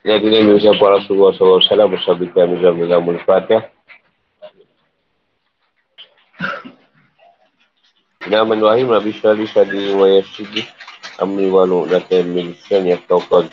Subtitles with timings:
[0.00, 3.68] Ya, kita ni ucapkan Rasulullah SAW bersabda kami dalam dalam Al-Fatihah.
[8.24, 10.64] Nama Rahim Nabi Syari Sadi wa Yasidi
[11.20, 13.44] Amri walu Natan Milisan yang kau kau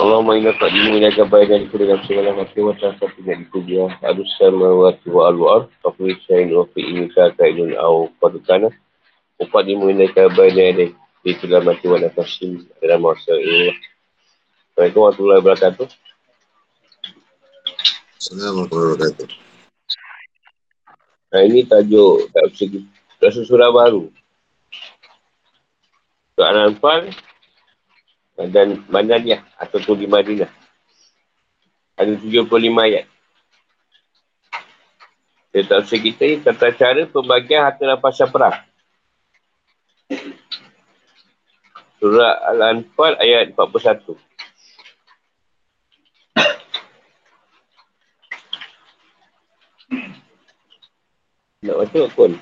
[0.00, 4.28] Allah inna qadimu ila kabair dan ikut dengan segala macam macam satu yang dikubia Adus
[4.40, 8.72] sama wa tiwa al-wa'ar Tafri syain wa fi ini ka'idun au padukana
[9.36, 13.70] Uqadimu ila kabair segala macam wa nafasim dalam masa ini
[14.72, 15.86] Assalamualaikum warahmatullahi wabarakatuh
[18.18, 19.40] Assalamualaikum warahmatullahi wabarakatuh
[21.32, 22.80] Nah ini tajuk tak segi
[23.22, 24.10] Rasa surah baru
[26.34, 27.12] Surah Al-Anfal
[28.50, 30.50] dan Madaniyah ataupun di Madinah.
[31.94, 33.06] Ada 75 ayat.
[35.52, 38.56] Dia tak kita ni tata cara pembagian harta rampasan perang.
[42.02, 44.18] Surah Al-Anfal ayat 41.
[51.62, 52.34] Nak baca pun.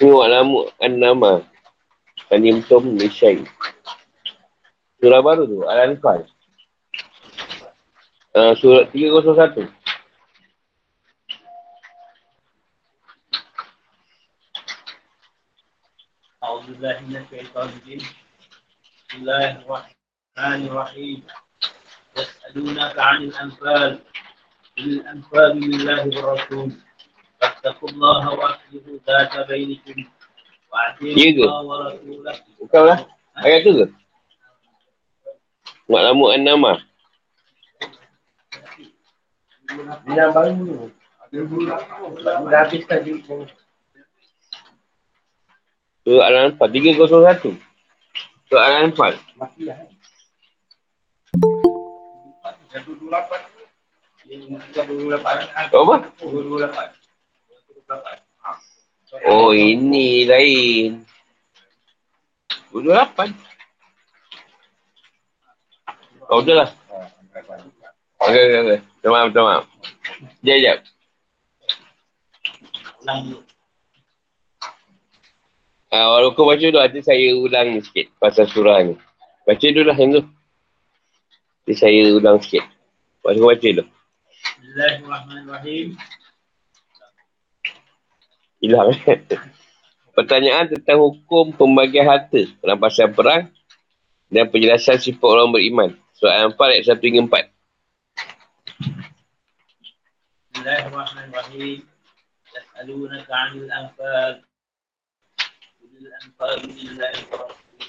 [0.00, 1.44] Huwa alamu an-nama
[2.32, 3.44] Kanimtum Nishai
[5.04, 6.24] Surah baru tu, Al-Anfal
[8.37, 9.69] uh, Surah 301
[16.43, 18.01] أعوذ بالله من الشيطان الرجيم
[19.09, 21.19] بسم الله الرحمن الرحيم
[22.17, 23.91] يسألونك عن الأنفال
[24.77, 26.69] قل الأنفال لله والرسول
[27.41, 29.97] فاتقوا الله وأصلحوا ذات بينكم
[30.73, 31.43] وأطيعوا Ya ke?
[31.43, 32.99] الله ورسوله Bukan lah
[33.39, 33.85] Ayat tu ke?
[35.89, 36.71] Mak lamu an-nama
[40.08, 40.50] Yang baru.
[41.28, 41.66] Ni.
[42.24, 43.20] Dah habis tadi.
[46.08, 47.52] Surah Al-Anfal 301
[48.48, 49.12] Surah Al-Anfal
[54.88, 55.40] dua lapan.
[55.72, 55.96] Apa?
[59.24, 61.04] Oh ini lain.
[62.68, 63.32] Dulu lapan.
[66.28, 66.68] Oh betul lah
[68.24, 69.64] Okey okey okey Minta maaf minta maaf
[70.42, 70.98] Sekejap sekejap
[73.08, 73.40] ulang dulu.
[75.88, 78.94] Ah, walau kau baca dulu, nanti saya ulang sikit pasal surah ni.
[79.48, 80.22] Baca dulu lah yang tu.
[81.64, 82.68] Nanti saya ulang sikit.
[83.24, 83.84] Baca kau baca dulu.
[84.60, 85.96] Bismillahirrahmanirrahim.
[88.60, 89.18] Hilang kan?
[90.18, 93.48] Pertanyaan tentang hukum pembagian harta rampasan perang
[94.28, 95.90] dan penjelasan sifat orang beriman.
[96.18, 97.57] Surah Al-Anfal ayat 1 hingga 4.
[100.58, 101.86] Bismillahirrahmanirrahim.
[102.56, 104.42] يسألونك عن الأنفال
[105.80, 107.86] قل الأنفال لله ورسوله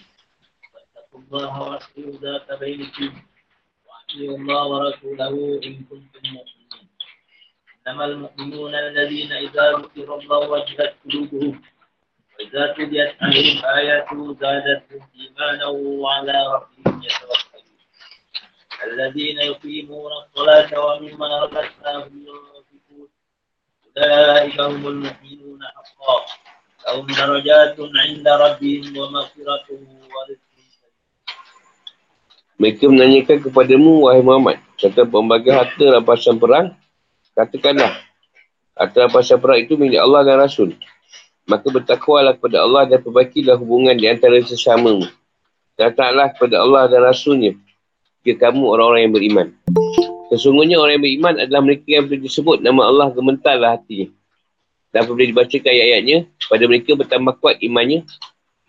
[0.74, 3.10] فاتقوا الله واصلحوا ذات بينكم
[3.90, 5.34] وأطيعوا الله ورسوله
[5.66, 6.90] إن كنتم مؤمنين
[7.88, 11.62] إنما المؤمنون الذين إذا ذكر الله وجلت قلوبهم
[12.40, 17.50] وإذا تليت عليهم آياته زادتهم إيمانا وعلى ربهم يتوكلون
[18.84, 22.59] الذين يقيمون الصلاة ومما رزقناهم ينفقون
[23.99, 26.17] أولئك هم المؤمنون حقا
[26.85, 29.67] لهم درجات عند ربهم ومغفرة
[30.15, 30.45] ورزق
[32.55, 36.71] Mereka menanyakan kepadamu, wahai Muhammad, tentang pembagian harta rampasan perang.
[37.35, 37.99] Katakanlah,
[38.79, 40.71] harta rampasan perang itu milik Allah dan Rasul.
[41.51, 45.03] Maka bertakwalah kepada Allah dan perbaikilah hubungan di antara sesamamu.
[45.75, 47.59] Dan taatlah kepada Allah dan Rasulnya
[48.23, 49.47] jika kamu orang-orang yang beriman.
[50.30, 54.14] Sesungguhnya orang yang beriman adalah mereka yang disebut nama Allah gementarlah hatinya.
[54.94, 56.18] Dan apabila dibacakan ayat-ayatnya,
[56.50, 58.06] pada mereka bertambah kuat imannya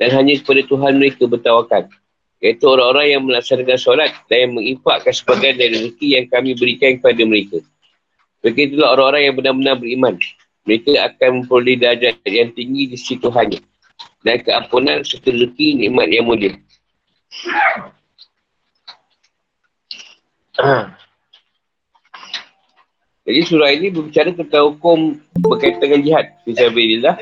[0.00, 1.88] dan hanya kepada Tuhan mereka bertawakal.
[2.40, 7.22] Iaitu orang-orang yang melaksanakan solat dan yang menginfakkan sebagian dari rezeki yang kami berikan kepada
[7.28, 7.60] mereka.
[8.40, 10.14] Mereka itulah orang-orang yang benar-benar beriman.
[10.64, 13.60] Mereka akan memperoleh darjat yang tinggi di sisi Tuhannya.
[14.24, 16.56] Dan keampunan serta rezeki nikmat yang mulia.
[23.30, 26.34] Jadi surah ini berbicara tentang hukum berkaitan dengan jihad.
[26.42, 27.14] Fisabilillah.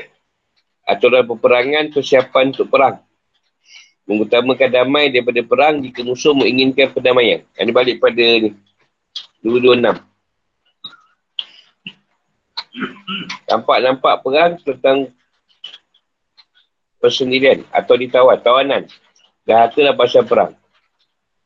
[0.89, 2.97] Aturan peperangan, persiapan untuk perang.
[4.09, 7.45] Mengutamakan damai daripada perang jika musuh menginginkan perdamaian.
[7.53, 8.57] Ini balik pada ni.
[9.45, 10.01] 226.
[13.45, 15.13] Nampak-nampak perang tentang
[16.97, 18.89] persendirian atau ditawan, tawanan.
[19.45, 20.57] Dan harta pasal perang.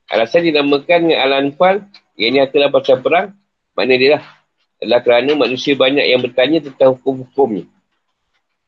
[0.07, 1.83] Alasan dinamakan dengan Al-Anfal,
[2.15, 3.35] yang ini harta pasal perang,
[3.75, 4.42] makna dia lah.
[4.83, 7.65] Adalah kerana manusia banyak yang bertanya tentang hukum-hukumnya.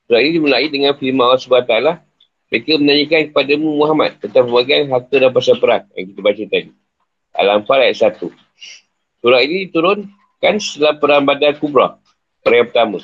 [0.07, 1.75] Surat ini dimulai dengan firman Allah SWT.
[2.45, 6.69] Mereka menanyakan kepada Muhammad tentang pembagian harta dan pasal perang yang kita baca tadi.
[7.35, 8.31] Al-Anfal ayat 1.
[9.19, 11.97] Surat ini diturunkan setelah perang Badar Kubra.
[12.45, 12.97] Perang yang pertama.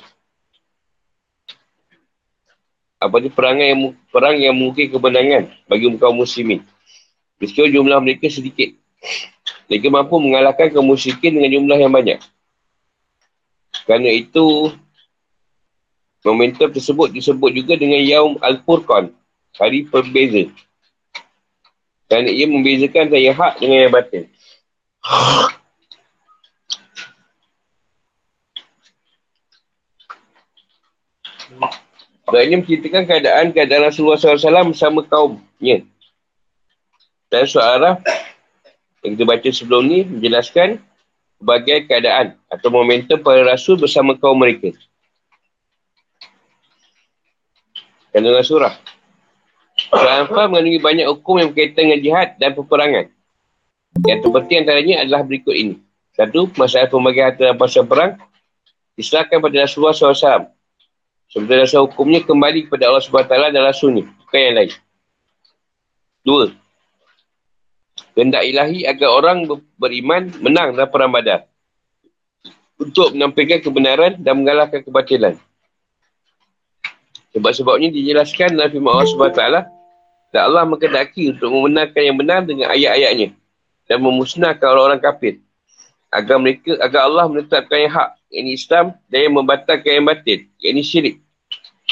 [3.01, 6.61] Apa itu perang yang, perang yang mungkin kemenangan bagi kaum muslimin.
[7.41, 8.77] Meskipun jumlah mereka sedikit.
[9.65, 12.21] Mereka mampu mengalahkan kaum musyrikin dengan jumlah yang banyak.
[13.91, 14.71] Kerana itu,
[16.23, 19.11] momentum tersebut disebut juga dengan Yaum Al-Furqan.
[19.59, 20.47] Hari perbeza.
[22.07, 24.31] Kerana ia membezakan saya hak dengan yang batin.
[32.23, 35.83] Sebab ini menceritakan keadaan-keadaan Rasulullah SAW bersama kaumnya.
[37.27, 37.99] Dan surah
[39.03, 40.79] yang kita baca sebelum ni menjelaskan
[41.41, 44.77] sebagai keadaan atau momentum para rasul bersama kaum mereka.
[48.13, 48.77] Kandungan surah.
[49.89, 53.09] Surah Anfal mengandungi banyak hukum yang berkaitan dengan jihad dan peperangan.
[54.05, 55.75] Yang terpenting antaranya adalah berikut ini.
[56.13, 58.21] Satu, masalah pembagian harta dan pasal perang
[58.93, 60.53] diserahkan pada Rasulullah SAW.
[61.31, 64.03] Sebenarnya dasar hukumnya kembali kepada Allah SWT dan Rasulnya.
[64.03, 64.71] Bukan yang lain.
[66.21, 66.51] Dua,
[68.11, 69.47] Kehendak ilahi agar orang
[69.79, 71.47] beriman menang dalam perang badar.
[72.75, 75.37] Untuk menampilkan kebenaran dan mengalahkan kebatilan.
[77.31, 79.43] Sebab-sebabnya dijelaskan dalam firman Allah SWT.
[80.31, 83.35] Dan Allah mengendaki untuk membenarkan yang benar dengan ayat-ayatnya.
[83.87, 85.39] Dan memusnahkan orang-orang kafir.
[86.11, 88.09] Agar mereka, agar Allah menetapkan yang hak.
[88.31, 90.39] Yang Islam dan yang membatalkan yang batin.
[90.59, 91.15] Yang ini syirik.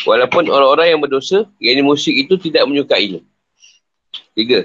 [0.08, 3.20] Walaupun orang-orang yang berdosa, yang ini musyrik itu tidak menyukainya.
[4.36, 4.64] Tiga.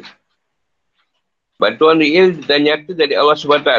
[1.54, 3.70] Bantuan real dan nyata dari Allah SWT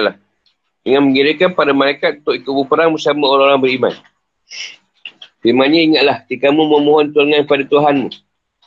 [0.86, 3.94] dengan mengirimkan pada mereka untuk ikut berperang bersama orang-orang beriman.
[5.42, 8.10] Firmannya ingatlah, jika kamu memohon tolongan kepada Tuhanmu,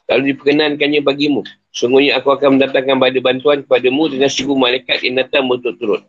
[0.06, 1.42] lalu diperkenankannya bagimu,
[1.74, 6.02] sungguhnya aku akan mendatangkan pada bantuan kepadamu dengan seribu malaikat yang datang untuk turun.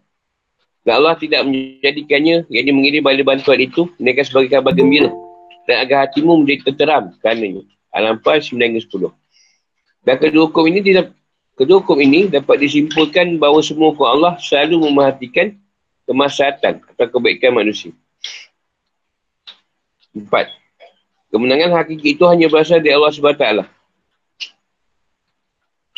[0.85, 5.11] Dan Allah tidak menjadikannya, yang mengirim pada bantuan itu, mereka sebagai kabar gembira.
[5.67, 7.61] Dan agar hatimu menjadi terteram karenanya.
[7.93, 9.13] Al-Anfal 9-10.
[10.01, 11.13] Dan kedua hukum ini tidak
[11.59, 15.59] Kedua hukum ini dapat disimpulkan bahawa semua hukum Allah selalu memerhatikan
[16.07, 17.91] kemaslahatan atau kebaikan manusia.
[20.15, 20.47] Empat.
[21.27, 23.45] Kemenangan hakiki itu hanya berasal dari Allah SWT.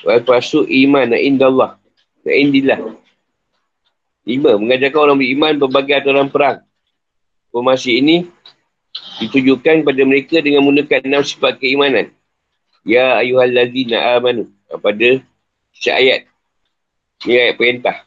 [0.01, 1.77] Wal pasu iman na indallah.
[2.25, 2.81] Na indillah.
[4.25, 4.57] Lima.
[4.57, 6.65] Mengajarkan orang beriman berbagai aturan perang.
[7.53, 8.25] Informasi ini
[9.21, 12.09] ditujukan kepada mereka dengan menggunakan enam sifat keimanan.
[12.81, 14.49] Ya ayuhal lazina amanu.
[14.81, 15.21] Pada
[15.75, 16.21] Syak ayat.
[17.27, 17.97] Ini ayat perintah.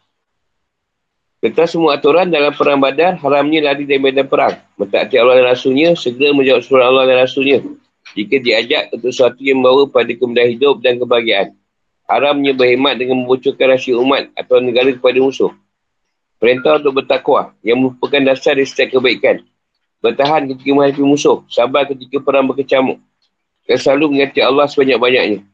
[1.44, 4.56] Tentang semua aturan dalam perang badar, haramnya lari dari medan perang.
[4.80, 7.60] Mentaati Allah dan Rasulnya, segera menjawab surah Allah dan Rasulnya.
[8.16, 11.52] Jika diajak untuk sesuatu yang membawa pada kemudahan hidup dan kebahagiaan.
[12.08, 15.52] Haramnya berhemat dengan membocorkan rahsia umat atau negara kepada musuh.
[16.40, 19.44] Perintah untuk bertakwa yang merupakan dasar dari setiap kebaikan.
[20.04, 21.44] Bertahan ketika menghadapi musuh.
[21.52, 23.00] Sabar ketika perang berkecamuk.
[23.68, 25.44] Dan selalu mengingati Allah sebanyak-banyaknya.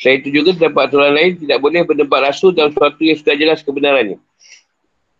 [0.00, 3.60] Selain itu juga terdapat aturan lain tidak boleh berdebat rasul dalam sesuatu yang sudah jelas
[3.60, 4.16] kebenarannya.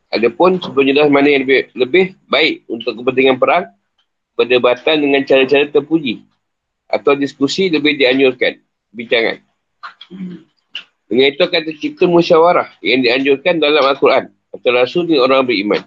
[0.09, 0.57] Adapun
[0.89, 3.69] jelas mana yang lebih, lebih baik untuk kepentingan perang,
[4.35, 6.25] perdebatan dengan cara-cara terpuji
[6.89, 8.57] atau diskusi lebih dianjurkan.
[8.91, 9.39] Bincangan.
[11.07, 15.85] Dengan itu akan tercipta musyawarah yang dianjurkan dalam Al-Quran atau Rasul dengan orang beriman.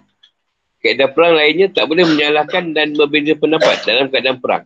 [0.80, 4.64] Kaedah perang lainnya tak boleh menyalahkan dan berbeza pendapat dalam keadaan perang.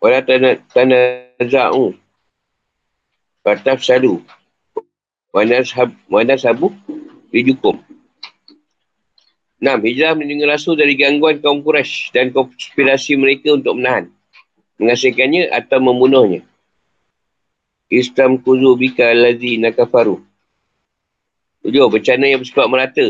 [0.00, 1.92] Wala tanaza'u.
[3.44, 4.24] Fataf salu.
[5.32, 6.72] Wana sabu.
[7.30, 7.78] Rijukum.
[9.60, 9.78] Enam.
[9.84, 14.08] Hijrah mendengar rasul dari gangguan kaum Quraisy dan konspirasi mereka untuk menahan.
[14.80, 16.40] Mengasihkannya atau membunuhnya.
[17.92, 20.24] Islam kuzu bika lazi nakafaru.
[21.60, 21.86] Tujuh.
[21.92, 23.06] Bencana yang bersifat merata.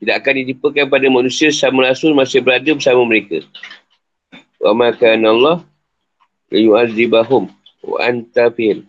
[0.00, 3.44] Tidak akan ditipukan pada manusia sama rasul masih berada bersama mereka.
[4.56, 5.56] Wa makan Allah
[6.58, 7.48] yu'adzibahum
[7.82, 8.84] wa anta fihim.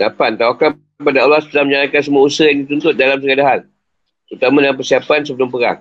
[0.00, 3.60] Lapan, tawakal kepada Allah setelah menjalankan semua usaha yang dituntut dalam segala hal.
[4.30, 5.80] Terutama dalam persiapan sebelum perang.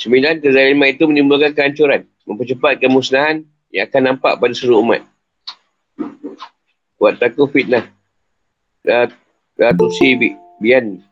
[0.00, 2.08] Sembilan, kezaliman itu menimbulkan kehancuran.
[2.24, 5.02] Mempercepat kemusnahan yang akan nampak pada seluruh umat.
[6.96, 7.84] Buat takut fitnah.
[8.86, 9.10] La,
[9.58, 11.02] la tusi bi, bian.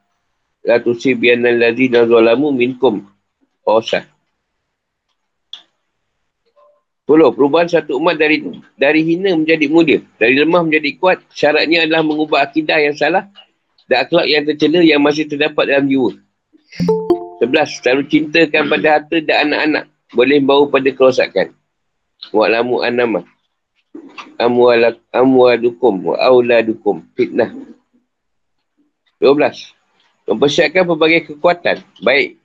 [0.64, 3.04] La tusi bian al-ladhi nazalamu minkum.
[3.66, 4.13] Osah.
[7.04, 8.40] Puluh, perubahan satu umat dari
[8.80, 10.00] dari hina menjadi mulia.
[10.16, 11.20] Dari lemah menjadi kuat.
[11.37, 13.28] Syaratnya adalah mengubah akidah yang salah
[13.84, 16.16] dan akhlak yang tercela yang masih terdapat dalam jiwa.
[17.44, 19.84] Sebelas, selalu cintakan pada harta dan anak-anak.
[20.16, 21.52] Boleh bawa pada kerosakan.
[22.32, 23.20] Wa'lamu anama.
[25.12, 27.04] Amwalukum wa awladukum.
[27.12, 27.52] Fitnah.
[29.20, 29.76] Dua belas.
[30.25, 31.84] Mempersiapkan pelbagai kekuatan.
[32.00, 32.40] Baik.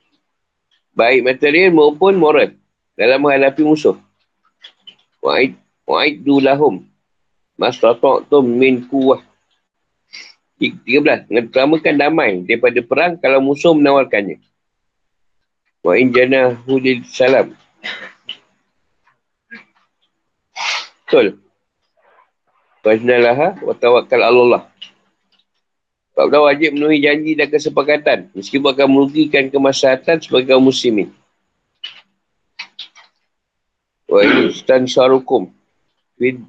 [0.92, 2.52] Baik material maupun moral.
[2.92, 3.96] Dalam menghadapi musuh.
[5.20, 6.88] Wa'id, wa'iddu lahum.
[7.60, 9.20] Masrata'tum min kuwah.
[10.60, 11.28] 13.
[11.32, 14.40] Mengetamakan damai daripada perang kalau musuh menawarkannya.
[15.80, 17.56] Wa'in jana hudil salam.
[21.04, 21.40] Betul.
[22.84, 24.68] Fajnalaha wa tawakkal Allah.
[26.16, 28.18] Sebab wajib memenuhi janji dan kesepakatan.
[28.36, 31.08] Meskipun akan merugikan kemaslahatan sebagai kaum muslimin.
[34.10, 35.54] Wa instan syarukum.
[36.18, 36.42] Fid.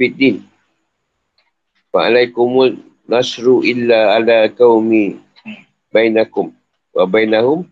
[0.00, 0.40] Fiddin.
[1.92, 5.20] Fa'alaikumul nasru illa ala kaumi
[5.92, 6.56] bainakum.
[6.96, 7.68] Wa bainahum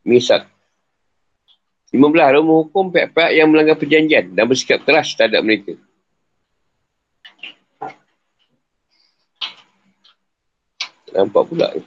[0.00, 0.48] misak.
[1.92, 2.00] 15.
[2.12, 5.76] Lalu menghukum pihak-pihak yang melanggar perjanjian dan bersikap keras terhadap mereka.
[11.16, 11.80] Nampak pula ni.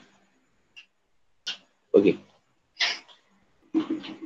[1.94, 2.14] Okey.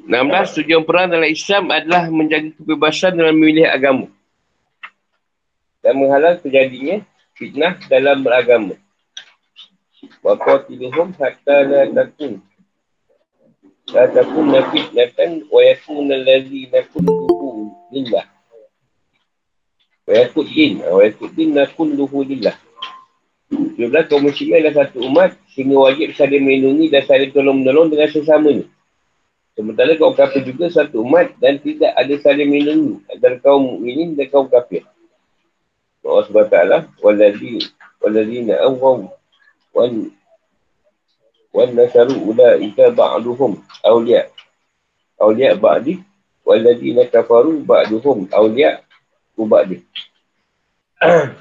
[0.04, 0.60] 16.
[0.60, 4.06] Tujuan perang dalam Islam adalah menjaga kebebasan dalam memilih agama.
[5.80, 7.00] Dan menghalang terjadinya
[7.36, 8.76] fitnah dalam beragama.
[10.20, 12.44] Waqatilihum hatta la takun.
[13.92, 18.28] La takun na fitnatan wa yakun alladhi nakun luhu lillah.
[20.04, 20.72] Wa yakun din.
[20.84, 22.56] Wa yakun din nakun luhu lillah.
[23.54, 28.64] 17 kaum muslimin adalah satu umat sehingga wajib saling melindungi dan saling tolong-menolong dengan sesamanya.
[29.54, 33.06] Sementara kaum kafir juga satu umat dan tidak ada saling melindungi.
[33.06, 34.82] Antara kaum mukminin dan kaum kafir.
[36.04, 36.58] Allah SWT
[37.00, 37.64] waladhi
[38.02, 39.08] waladhina awwaw
[39.72, 40.12] wan
[41.54, 44.28] wan nasaru ulaika ba'duhum awliya.
[45.22, 46.02] Awliya ba'di
[46.42, 48.82] waladhina kafaru ba'duhum awliya
[49.38, 49.80] ba'di.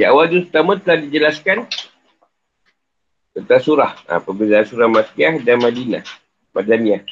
[0.00, 1.68] Di awal juz pertama telah dijelaskan
[3.34, 3.92] tentang surah.
[4.06, 6.04] Ha, perbezaan surah Makkiyah dan Madinah.
[6.50, 7.02] Madaniyah.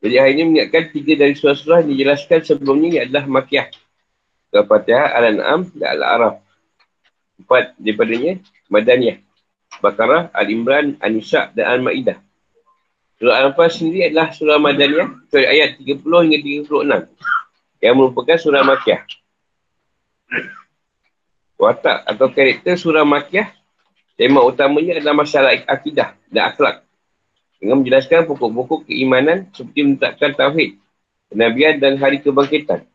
[0.00, 3.68] Jadi hari ini mengingatkan tiga dari surah-surah yang dijelaskan sebelumnya ini adalah Makkiyah.
[4.50, 6.34] Al-Fatihah, Al-An'am dan Al-Araf.
[7.40, 9.18] Empat daripadanya Madaniyah.
[9.80, 12.18] Bakarah, Al-Imran, An-Nisa' dan Al-Ma'idah.
[13.20, 15.08] Surah Al-Anfal sendiri adalah surah Madaniyah.
[15.28, 16.38] Sorry, ayat 30 hingga
[16.68, 17.08] 36.
[17.80, 19.02] Yang merupakan surah Makkiyah
[21.60, 23.52] watak atau karakter surah Makiyah,
[24.16, 26.86] tema utamanya adalah masalah akidah dan akhlak.
[27.60, 30.80] Dengan menjelaskan pokok-pokok keimanan seperti menetapkan tauhid,
[31.28, 32.88] kenabian dan hari kebangkitan.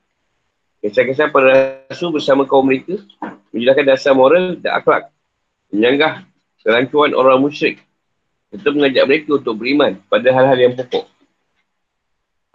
[0.81, 2.97] Kisah-kisah para rasul bersama kaum mereka
[3.53, 5.09] menjelaskan dasar moral dan akhlak.
[5.69, 6.25] Menyanggah
[6.61, 7.81] kerancuan orang musyrik.
[8.49, 11.05] Untuk mengajak mereka untuk beriman pada hal-hal yang pokok.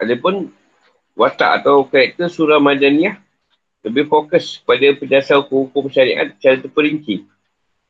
[0.01, 0.49] Adapun
[1.13, 3.19] watak atau karakter surah Madaniyah
[3.81, 7.25] lebih fokus pada penjelasan hukum-hukum syariat secara terperinci.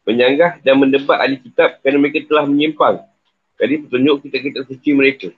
[0.02, 3.06] Menyanggah dan mendebat ahli kitab kerana mereka telah menyimpang
[3.58, 5.30] dari petunjuk kitab-kitab suci mereka.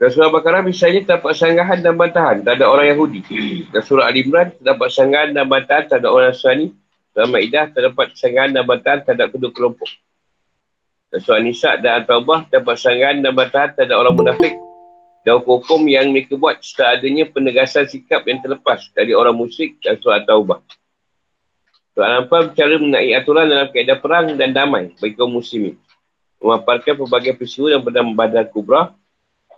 [0.00, 3.20] Dan surah Al-Baqarah misalnya terdapat sanggahan dan bantahan terhadap orang Yahudi.
[3.68, 6.66] Dan surah Al-Imran terdapat sanggahan dan bantahan terhadap orang Nasrani.
[7.14, 9.88] Surah Ma'idah terdapat sanggahan dan bantahan terhadap kedua kelompok.
[11.12, 14.54] Dan surah Nisa dan Al-Tawbah terdapat sanggahan dan bantahan terhadap orang munafik
[15.24, 19.96] dan hukum yang mereka buat setelah adanya penegasan sikap yang terlepas dari orang musyrik dan
[19.96, 20.60] surat taubah.
[21.94, 25.78] Surah Al-Anfal bercara mengenai aturan dalam keadaan perang dan damai bagi kaum muslimin.
[26.42, 28.90] Memaparkan pelbagai peristiwa yang bernama Badar Kubra.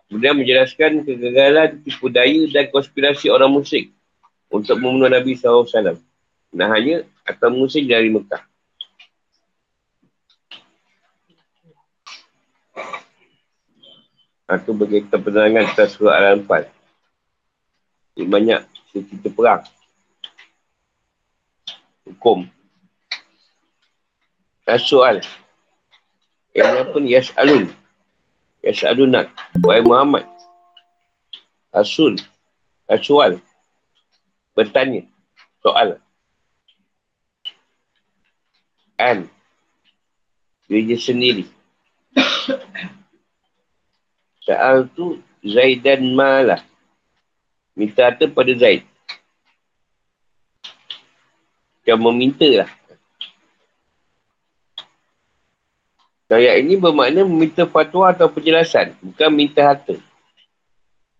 [0.06, 3.90] Kemudian menjelaskan kegagalan, tipu daya dan konspirasi orang musyrik
[4.52, 5.96] untuk membunuh Nabi SAW.
[6.52, 8.44] Nah hanya atau musyrik dari Mekah.
[14.46, 16.68] Itu bagi kita penerangan atas surah Al-Anfal.
[18.14, 18.60] Banyak
[18.92, 19.64] cerita perang.
[22.06, 22.46] Hukum.
[24.86, 25.22] Soal.
[26.54, 27.08] Yang apa ni?
[27.18, 27.64] Yas'alun.
[28.62, 29.34] Yas'alunak.
[29.66, 30.25] Wahai Muhammad.
[31.75, 32.18] Asul.
[32.86, 33.42] Asual.
[34.54, 35.02] Bertanya.
[35.60, 35.98] Soal.
[38.96, 39.26] An.
[40.70, 41.44] Diri sendiri.
[44.46, 46.62] Sa'al tu Zaidan malah.
[47.75, 48.86] Minta harta pada Zaid.
[51.86, 52.70] Dia meminta lah.
[56.26, 58.98] Ayat ini bermakna meminta fatwa atau penjelasan.
[58.98, 59.94] Bukan minta harta.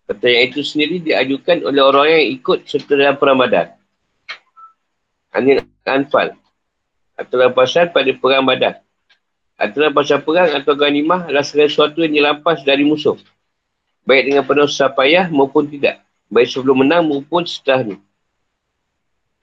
[0.03, 3.79] Pertanyaan itu sendiri diajukan oleh orang yang ikut serta dalam perang badar.
[5.31, 6.35] Anil Anfal.
[7.15, 8.83] Atau rampasan pada perang badar.
[9.55, 13.15] Atau rampasan perang atau ganimah adalah segala sesuatu yang dilampas dari musuh.
[14.03, 16.03] Baik dengan penuh susah payah maupun tidak.
[16.27, 17.95] Baik sebelum menang maupun setelah ini.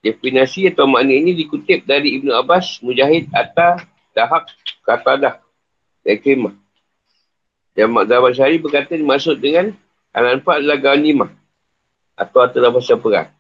[0.05, 3.81] Definasi atau makna ini dikutip dari Ibn Abbas, Mujahid, Atta,
[4.13, 4.53] Dahak,
[4.85, 5.41] Katadah,
[6.05, 6.53] Krimah.
[7.73, 9.73] Dan Makzabah Syari berkata dimaksud dengan
[10.15, 11.33] Al-Anfal adalah Ghanimah
[12.15, 13.33] atau harta pasal perang.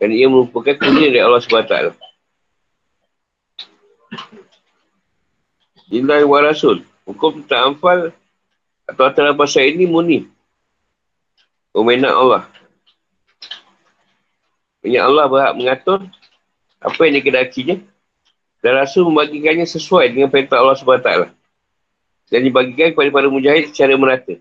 [0.00, 1.98] Dan ia merupakan kurnia dari Allah SWT.
[5.92, 6.80] Inilah wa Rasul.
[7.04, 8.14] Hukum tentang Anfal
[8.88, 10.30] atau harta pasal ini murni.
[11.76, 12.48] Umenat Allah.
[14.82, 15.98] Banyak Allah berhak mengatur
[16.82, 17.76] apa yang dikedakinya
[18.62, 21.10] dan Rasul membagikannya sesuai dengan perintah Allah SWT.
[22.30, 24.38] Dan dibagikan kepada para mujahid secara merata.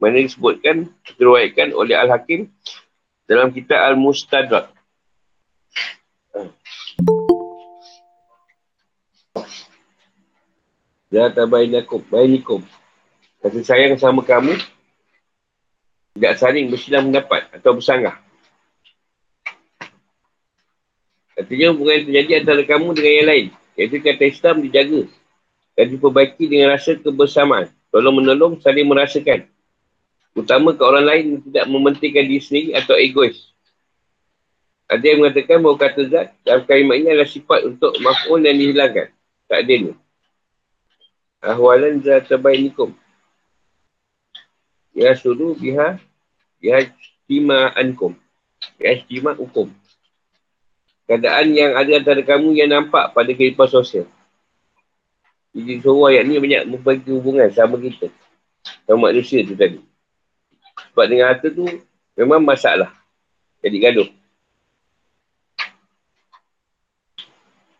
[0.00, 0.88] Mana disebutkan,
[1.18, 2.48] diriwayatkan oleh Al-Hakim
[3.28, 4.70] dalam kitab Al-Mustadrak.
[11.12, 12.60] Ya tabainakum, bainikum.
[13.44, 14.56] Kasih sayang sama kamu,
[16.16, 18.23] tidak saling bersilang mendapat atau bersanggah.
[21.34, 23.46] Artinya hubungan yang terjadi antara kamu dengan yang lain.
[23.74, 25.02] Iaitu kata Islam dijaga
[25.74, 27.66] dan diperbaiki dengan rasa kebersamaan.
[27.90, 29.50] Tolong menolong saling merasakan.
[30.34, 33.54] Utama ke orang lain yang tidak mementingkan diri sendiri atau egois.
[34.90, 39.10] Ada yang mengatakan bahawa kata zat dalam kalimat ini adalah sifat untuk maf'ul yang dihilangkan.
[39.50, 39.92] Tak ada ni.
[41.42, 42.94] Ahwalan zat terbainikum.
[44.94, 45.98] Ya suruh biha
[46.62, 46.78] ya
[47.74, 48.14] ankum.
[48.78, 49.02] Ya
[49.38, 49.74] ukum
[51.04, 54.08] keadaan yang ada antara kamu yang nampak pada kehidupan sosial.
[55.54, 58.10] Jadi suruh ayat ni banyak membagi hubungan sama kita.
[58.88, 59.78] Sama manusia tu tadi.
[60.90, 61.62] Sebab dengan harta tu
[62.18, 62.90] memang masalah.
[63.62, 64.08] Jadi gaduh.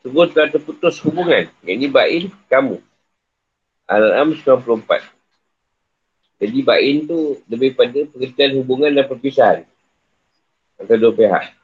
[0.05, 1.49] Terus telah terputus hubungan.
[1.65, 2.77] Yang ni Ba'in, kamu.
[3.89, 5.01] Al-Am 94.
[6.45, 9.65] Jadi Ba'in tu lebih pada pengertian hubungan dan perpisahan.
[10.77, 11.64] Antara dua pihak.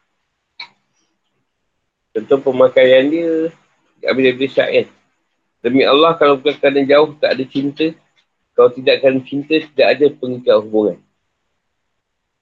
[2.10, 3.54] Contoh pemakaian dia,
[4.02, 4.90] Abi Nabi Syair.
[5.62, 7.94] Demi Allah, kalau bukan kerana jauh, tak ada cinta.
[8.56, 10.98] Kalau tidak kerana cinta, tidak ada pengikat hubungan.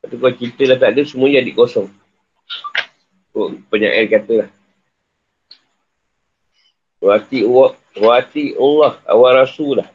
[0.00, 1.88] Lepas kalau cinta dah tak ada, semuanya jadi kosong.
[3.36, 4.50] Oh, penyair kata lah.
[6.98, 7.44] Wati
[8.00, 9.88] wati Allah, awal Rasul lah.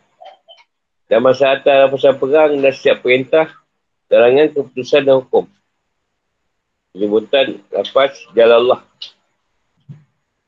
[1.09, 3.49] Dan masa atas pasal perang dan setiap perintah,
[4.07, 5.49] terangan keputusan dan hukum.
[6.93, 8.79] Penyebutan lepas jalan Allah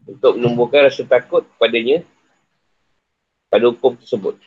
[0.06, 2.06] untuk menumbuhkan rasa takut padanya
[3.50, 4.38] pada hukum tersebut.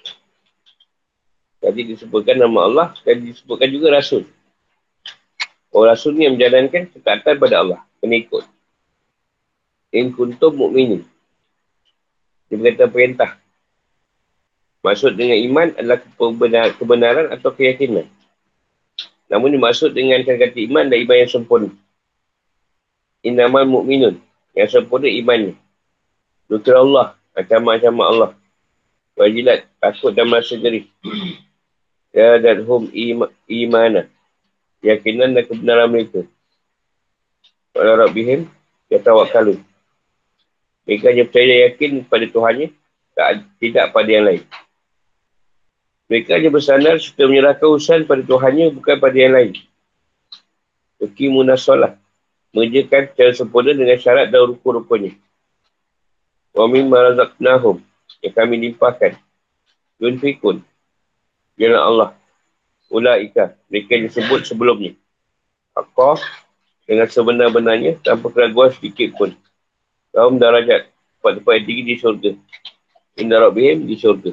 [1.59, 4.23] Jadi disebutkan nama Allah dan disebutkan juga Rasul.
[5.75, 8.47] Orang Rasul ni yang menjalankan ketaatan pada Allah, pengikut.
[9.91, 11.03] In kuntum mu'minin.
[12.49, 13.31] Dia berkata perintah.
[14.81, 15.99] Maksud dengan iman adalah
[16.79, 18.07] kebenaran atau keyakinan.
[19.29, 21.71] Namun dimaksud dengan kata iman dan iman yang sempurna.
[23.21, 24.28] Inamal mu'minun.
[24.57, 25.55] Yang sempurna imannya.
[26.49, 27.17] Lukir Allah.
[27.37, 28.31] Macam-macam Allah.
[29.19, 29.69] Wajilat.
[29.79, 30.89] Takut dan merasa geri.
[32.09, 34.09] Ya dan hum ima, imana.
[34.81, 36.25] Yakinan dan kebenaran mereka.
[37.77, 38.49] Walau Rabbihim.
[38.89, 39.61] Ya tawakkalun.
[40.89, 42.73] Mereka hanya percaya yakin pada Tuhannya.
[43.13, 44.43] Tak, tidak pada yang lain.
[46.09, 49.53] Mereka hanya bersandar serta menyerahkan usaha pada Tuhannya bukan pada yang lain.
[50.99, 52.01] Yukimunah solat
[52.53, 55.17] mengerjakan secara sempurna dengan syarat dan rukun-rukunnya.
[56.57, 57.85] Wa min marazaqnahum
[58.25, 59.15] yang kami limpahkan.
[59.99, 60.63] Yunfikun.
[61.59, 62.11] Ialah Allah.
[62.89, 63.59] Ulaika.
[63.69, 64.95] Mereka yang disebut sebelumnya.
[65.75, 66.19] Apa
[66.89, 69.35] dengan sebenar-benarnya tanpa keraguan sedikit pun.
[70.15, 70.89] Kaum darajat.
[71.19, 72.31] Tempat-tempat yang tinggi di syurga.
[73.19, 74.33] Inna Rabbihim di syurga.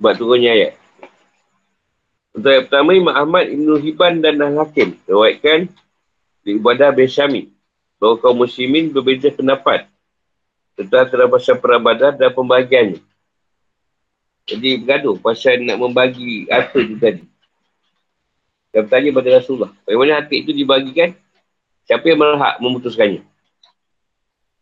[0.00, 0.79] Sebab turunnya ayat.
[2.30, 4.94] Untuk yang pertama, Imam Ahmad, Ibn Hibban dan Al-Hakim.
[5.02, 5.66] Terwaitkan
[6.46, 7.42] di ibadah bin Syami.
[7.98, 9.90] Bahawa kaum muslimin berbeza pendapat.
[10.78, 11.10] Tentang
[11.60, 13.02] perang badar dan pembahagiannya.
[14.48, 17.22] Jadi bergaduh pasal nak membagi harta tu tadi.
[18.70, 19.70] Dan bertanya pada Rasulullah.
[19.86, 21.14] Bagaimana harta itu dibagikan?
[21.86, 23.22] Siapa yang berhak memutuskannya?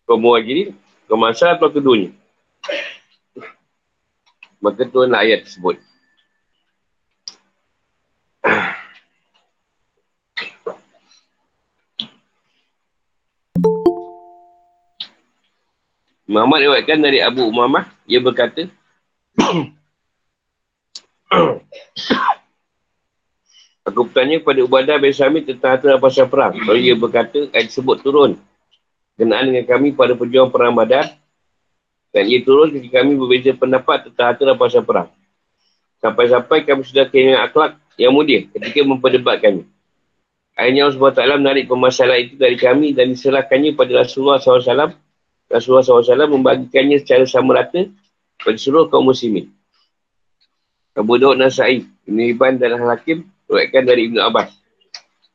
[0.09, 0.73] Kaum muhajirin,
[1.05, 2.17] kaum masyarakat atau keduanya?
[4.59, 5.79] Maka tuan ayat tersebut.
[16.29, 18.69] Muhammad lewatkan dari Abu Umamah Ia berkata,
[23.89, 26.53] Aku bertanya kepada Ubadah bin Samit tentang harta pasal perang.
[26.53, 28.37] Lalu ia berkata, ayat tersebut turun.
[29.17, 31.17] Kenaan dengan kami pada perjuangan perang badar.
[32.13, 35.09] Dan ia turun ketika kami berbeza pendapat tentang harta pasal perang.
[36.05, 39.65] Sampai-sampai kami sudah kehilangan akhlak yang mulia ketika memperdebatkannya.
[40.59, 45.08] Akhirnya Allah SWT menarik permasalahan itu dari kami dan diserahkannya pada Rasulullah SAW.
[45.49, 47.89] Rasulullah SAW membagikannya secara sama rata
[48.41, 49.49] pada seluruh kaum muslimin.
[50.93, 54.53] Abu Daud Nasai, Ibn Iban dan Al-Hakim berkaitan dari Ibn Abbas.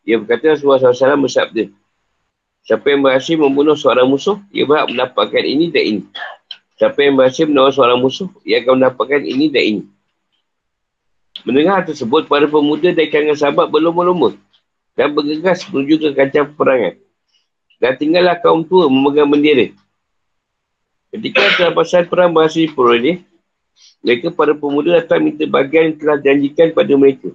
[0.05, 1.71] Ia berkata Rasulullah SAW bersabda,
[2.63, 6.01] Siapa yang berhasil membunuh seorang musuh, ia berhak mendapatkan ini dan ini.
[6.79, 9.83] Siapa yang berhasil menolong seorang musuh, ia akan mendapatkan ini dan ini.
[11.43, 14.39] Mendengar tersebut, para pemuda dari kalangan sahabat berlomba-lomba
[14.95, 16.95] dan bergegas menuju ke kancah peperangan.
[17.83, 19.75] Dan tinggallah kaum tua memegang bendera.
[21.13, 23.21] Ketika terlepasan perang berhasil diperoleh,
[24.01, 27.29] mereka para pemuda datang minta bagian yang telah janjikan pada mereka.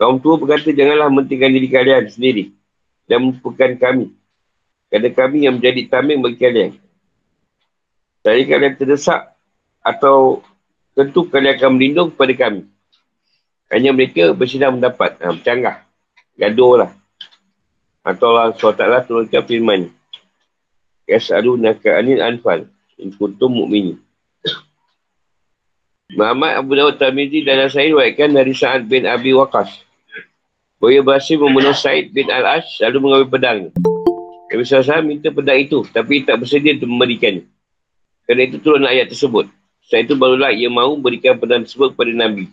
[0.00, 2.56] Kaum tua berkata, janganlah mentingkan diri kalian sendiri
[3.04, 4.16] dan melupakan kami.
[4.88, 6.72] Kerana kami yang menjadi tameng bagi kalian.
[8.24, 9.36] Jadi kalian terdesak
[9.84, 10.40] atau
[10.96, 12.64] tentu kalian akan melindung kepada kami.
[13.68, 15.20] Hanya mereka bersidang mendapat.
[15.20, 15.84] Ha, bercanggah.
[16.36, 16.90] Gaduh lah.
[18.04, 19.80] Atau Allah SWT turunkan firman.
[19.84, 20.00] Yas'alu
[21.58, 22.68] naka anil anfal.
[23.00, 23.98] In kuntum mu'mini.
[26.12, 29.72] Muhammad Abu Dawud Tamizi dan Nasa'i waikkan dari Sa'ad bin Abi Waqas.
[30.76, 33.58] Boya berhasil membunuh Said bin Al-Ash lalu mengambil pedang.
[34.50, 37.46] Nabi SAW minta pedang itu tapi tak bersedia untuk memberikannya.
[38.26, 39.46] Kerana itu turun ayat tersebut.
[39.86, 42.50] Setelah itu barulah ia mahu berikan pedang tersebut kepada Nabi.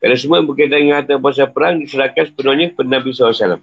[0.00, 3.60] Kerana semua yang berkaitan dengan harta pasal perang diserahkan sepenuhnya kepada Nabi SAW.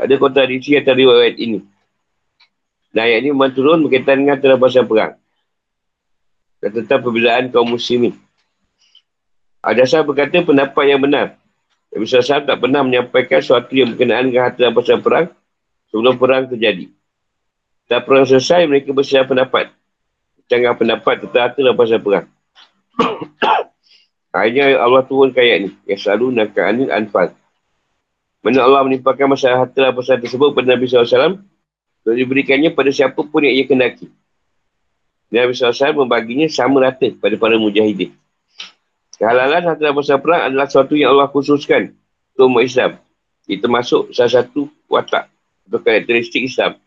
[0.00, 1.66] Ada kontradiksi antara riwayat ini.
[2.90, 5.14] Dan ayat ini memang turun berkaitan dengan harta pasal perang
[6.60, 8.14] dan tentang perbezaan kaum muslimin.
[9.64, 11.36] Adasah berkata pendapat yang benar.
[11.90, 15.26] Nabi SAW tak pernah menyampaikan sesuatu yang berkenaan dengan harta dan perang
[15.90, 16.86] sebelum perang terjadi.
[17.90, 19.74] Dan perang selesai, mereka bersiap pendapat.
[20.46, 22.26] Jangan pendapat tentang harta dan perang.
[24.36, 25.70] Akhirnya Allah turun ayat ni.
[25.90, 27.34] Yang selalu nak anil anfal.
[28.40, 31.42] Mana Allah menimpakan masalah harta dan tersebut kepada Nabi SAW
[32.00, 34.08] untuk diberikannya pada siapa pun yang ia kendaki.
[35.30, 38.10] Nabi SAW membaginya sama rata pada para mujahidin.
[39.20, 41.92] Kehalalan harta dan perang adalah sesuatu yang Allah khususkan
[42.34, 42.90] untuk umat Islam.
[43.44, 45.28] Itu masuk salah satu watak
[45.68, 46.80] atau karakteristik Islam.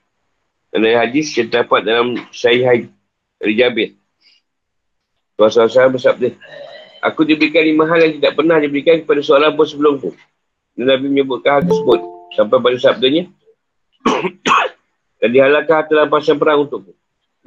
[0.74, 2.90] Dan dari hadis yang terdapat dalam Sahih
[3.38, 3.90] dari Jabir.
[5.38, 6.34] Rasulullah SAW bersabda,
[7.06, 10.10] Aku diberikan lima hal yang tidak pernah diberikan kepada seorang pun sebelum tu.
[10.74, 12.00] Dan Nabi menyebutkan hal tersebut.
[12.34, 13.30] Sampai pada sabdanya.
[15.24, 16.92] Dan dihalalkan harta dan perang untukku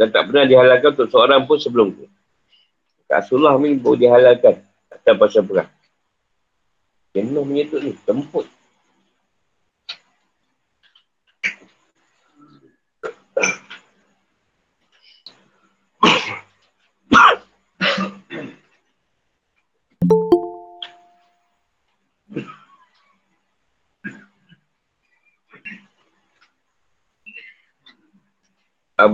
[0.00, 2.08] dan tak pernah dihalalkan untuk seorang pun sebelum tu.
[3.04, 5.68] Rasulullah ni pun dihalalkan atas pasal perang.
[7.12, 8.48] Jenuh menyetut ni, temput.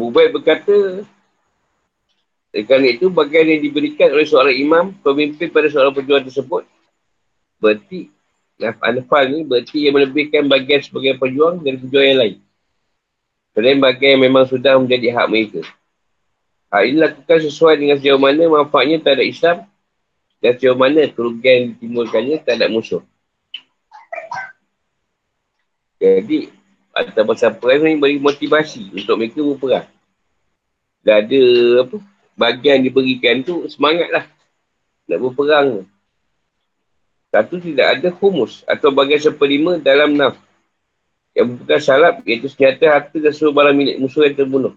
[0.03, 1.07] Abu Baid berkata,
[2.51, 6.67] kerana itu bagian yang diberikan oleh seorang imam, pemimpin pada seorang perjuangan tersebut,
[7.63, 8.11] berarti,
[8.83, 12.37] Anfal ni berarti ia melebihkan bagian sebagai pejuang dari pejuang yang lain.
[13.55, 15.63] Selain bagian yang memang sudah menjadi hak mereka.
[16.67, 19.57] Hal ini lakukan sesuai dengan sejauh mana manfaatnya terhadap Islam
[20.43, 23.03] dan sejauh mana kerugian yang ditimbulkannya terhadap musuh.
[26.03, 26.51] Jadi,
[26.93, 29.89] atau pasal perang ni beri motivasi untuk mereka berperang.
[31.01, 31.43] Dah ada
[31.83, 31.97] apa,
[32.37, 34.29] bagian diberikan tu semangatlah
[35.09, 35.69] nak berperang.
[37.33, 40.37] Satu tidak ada humus atau bagian seperlima dalam naf.
[41.33, 44.77] Yang bukan salap iaitu senjata harta dan seluruh barang milik musuh yang terbunuh.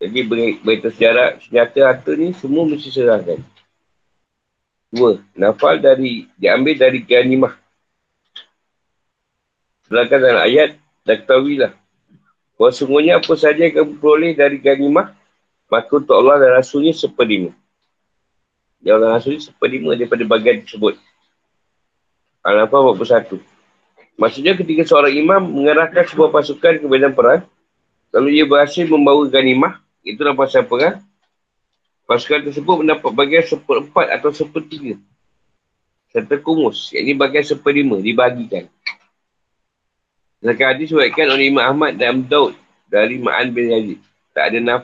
[0.00, 0.20] Jadi
[0.64, 3.44] berita sejarah senjata harta ni semua mesti serahkan.
[4.88, 7.60] Dua, nafal dari diambil dari ganimah
[9.94, 10.74] Sedangkan dalam ayat,
[11.06, 11.70] dah ketahuilah.
[12.58, 15.14] Bahawa semuanya apa saja yang kamu peroleh dari ganimah,
[15.70, 17.54] maka untuk Allah dan Rasulnya seperlima.
[18.82, 20.98] Ya Allah Rasulnya seperlima daripada bagian tersebut.
[22.42, 23.38] Al-Anfal 41.
[24.18, 27.46] Maksudnya ketika seorang imam mengerahkan sebuah pasukan ke medan perang,
[28.10, 31.06] lalu ia berhasil membawa ganimah, itulah pasal perang,
[32.10, 34.98] pasukan tersebut mendapat bagian seperempat atau sepertiga.
[36.10, 38.66] Serta kumus, yang ini bagian seperlima, dibagikan.
[40.44, 42.52] Sedangkan hadis diwakilkan oleh Imam Ahmad dan Daud
[42.84, 44.00] dari Ma'an bin Yazid.
[44.36, 44.82] Tak ada naf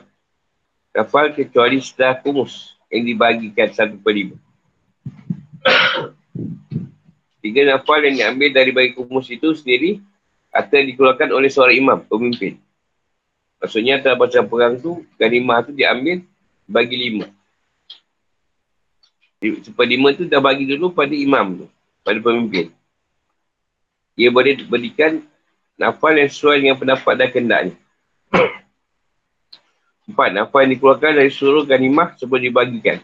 [0.89, 4.41] nafal kecuali setelah kumus yang dibagikan satu per lima.
[7.45, 10.01] Tiga nafal yang diambil dari bagi kumus itu sendiri
[10.49, 12.57] atau dikeluarkan oleh seorang imam, pemimpin.
[13.61, 16.25] Maksudnya atas pasal perang tu, ganimah tu diambil
[16.65, 17.29] bagi lima.
[19.61, 21.67] Seperlima tu dah bagi dulu pada imam tu,
[22.01, 22.73] pada pemimpin.
[24.17, 25.21] Ia boleh berikan
[25.81, 27.73] nafal yang sesuai dengan pendapat dan kendaknya.
[30.13, 33.01] Empat, nafal yang dikeluarkan dari seluruh ganimah sebelum dibagikan.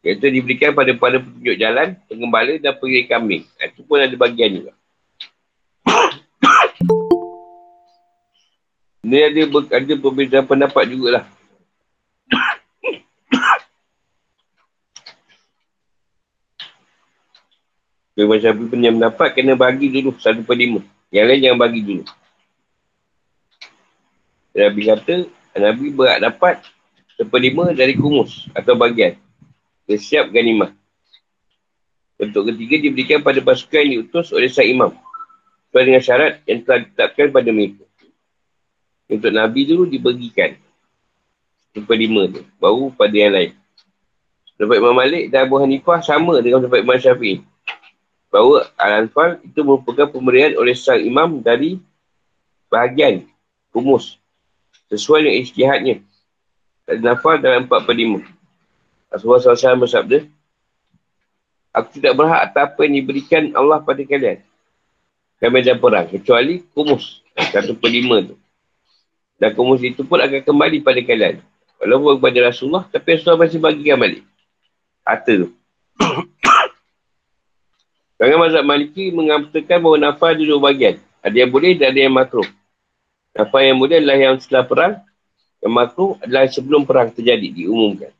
[0.00, 3.44] Iaitu diberikan pada pada petunjuk jalan, pengembala dan pengiri kambing.
[3.60, 4.72] Itu pun ada bagian juga.
[9.04, 9.44] Ini ada,
[9.76, 11.28] ada perbezaan pendapat jugalah.
[18.16, 20.80] Imam Syafi'i punya pendapat kena bagi dulu satu per lima.
[21.10, 22.04] Yang lain jangan bagi dulu.
[24.54, 25.16] Nabi kata,
[25.58, 26.62] Nabi berat dapat
[27.18, 29.18] seperlima dari kumus atau bagian.
[29.90, 30.70] Kesiap ganimah.
[32.14, 34.94] Untuk ketiga diberikan pada pasukan yang diutus oleh Syed Imam.
[35.70, 37.84] Sesuai dengan syarat yang telah ditetapkan pada mereka.
[39.10, 40.54] Untuk Nabi dulu dibagikan.
[41.74, 42.42] Seperlima tu.
[42.62, 43.52] Baru pada yang lain.
[44.58, 47.49] Dapat Imam Malik dan Abu Hanifah sama dengan dapat Imam Syafi'i
[48.30, 51.82] bahawa Al-Anfal itu merupakan pemberian oleh sang imam dari
[52.70, 53.26] bahagian
[53.74, 54.16] kumus
[54.86, 55.96] sesuai dengan istihadnya
[56.86, 58.22] Al-Anfal dalam 4 per 5
[59.10, 60.18] Rasulullah SAW bersabda
[61.70, 64.42] Aku tidak berhak atas apa yang diberikan Allah pada kalian.
[65.38, 68.34] Kami medan perang kecuali kumus satu per 5 tu.
[69.38, 71.38] Dan kumus itu pun akan kembali pada kalian.
[71.78, 74.26] Walaupun kepada Rasulullah tapi Rasulullah masih bagikan balik.
[75.06, 75.48] Harta tu
[78.20, 81.00] Kerana mazhab maliki mengatakan bahawa nafal ada dua bagian.
[81.24, 82.44] Ada yang boleh dan ada yang makruh.
[83.32, 84.94] Nafal yang boleh adalah yang setelah perang.
[85.64, 88.12] Yang makruh adalah sebelum perang terjadi, diumumkan.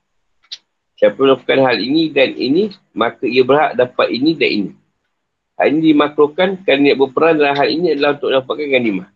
[0.96, 4.72] Siapa melakukan hal ini dan ini, maka ia berhak dapat ini dan ini.
[5.60, 9.12] Hal ini dimakruhkan kerana niat berperang dalam hal ini adalah untuk dapatkan ganimah.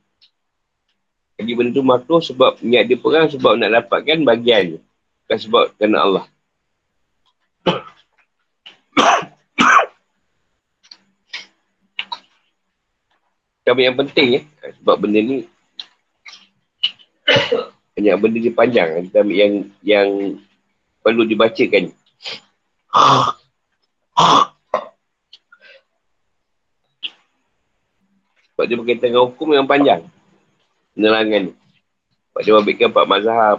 [1.40, 4.84] Jadi benda itu makruh sebab niat dia perang sebab nak dapatkan bagiannya.
[5.24, 6.24] Bukan sebab kerana Allah.
[13.64, 14.40] Tapi yang penting ya,
[14.76, 15.48] sebab benda ni
[17.96, 20.08] banyak benda dia panjang kita ambil yang yang
[21.00, 21.94] perlu dibacakan.
[28.54, 30.04] Sebab dia berkaitan dengan hukum yang panjang.
[30.94, 31.52] Penerangan ni.
[32.30, 33.58] Sebab dia membabitkan empat mazhab.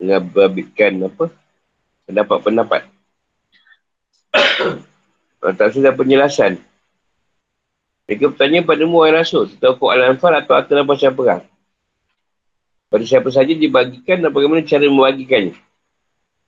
[0.00, 1.26] Dengan membabitkan apa?
[2.06, 2.82] Pendapat-pendapat.
[5.44, 6.56] Tak sudah penjelasan.
[8.04, 11.42] Mereka bertanya pada mu Rasul, hukum Al-Anfal atau harta rampasan perang.
[12.92, 15.56] Pada siapa saja dibagikan dan bagaimana cara membagikannya.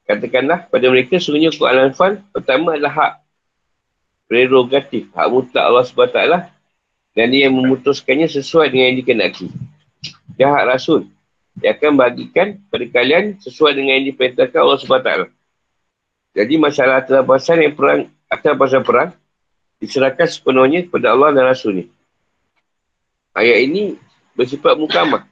[0.05, 3.13] Katakanlah pada mereka sungguhnya hukum Al-Anfal pertama adalah hak
[4.29, 6.21] prerogatif, hak mutlak Allah SWT
[7.17, 9.49] dan dia yang memutuskannya sesuai dengan yang dikenaki.
[10.37, 11.09] Dia hak Rasul.
[11.57, 15.11] Dia akan bagikan pada kalian sesuai dengan yang diperintahkan Allah SWT.
[16.37, 19.17] Jadi masalah terapasan yang perang, atau pasal perang,
[19.83, 21.85] diserahkan sepenuhnya kepada Allah dan Rasul ni.
[23.37, 24.01] Ayat ini
[24.33, 25.29] bersifat mukamah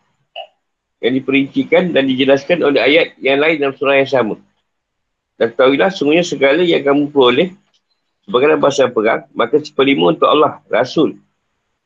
[1.00, 4.36] yang diperincikan dan dijelaskan oleh ayat yang lain dalam surah yang sama.
[5.36, 7.52] Dan ketahuilah sungguhnya segala yang kamu peroleh
[8.24, 11.20] sebagai bahasa perang, maka seperlima untuk Allah, Rasul,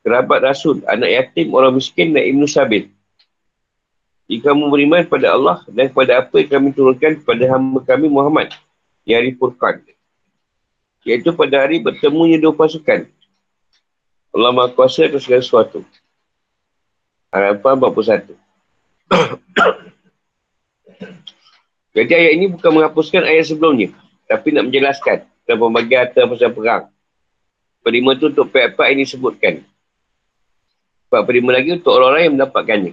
[0.07, 2.95] kerabat Rasul, anak yatim, orang miskin dan Ibn Sabil.
[4.29, 8.53] Jika kamu beriman kepada Allah dan kepada apa yang kami turunkan kepada hamba kami Muhammad,
[9.09, 9.83] yang hari Furqan.
[11.09, 13.09] Iaitu pada hari bertemunya dua pasukan.
[14.29, 15.81] Allah Maha Kuasa atas segala sesuatu.
[17.33, 18.37] Harapan 41.
[21.97, 23.89] Jadi ayat ini bukan menghapuskan ayat sebelumnya.
[24.29, 26.93] Tapi nak menjelaskan tentang pembagian harta pasal perang.
[27.81, 29.65] Perlima itu untuk pihak-pihak ini sebutkan.
[31.09, 32.93] Sebab perlima lagi untuk orang-orang yang mendapatkannya.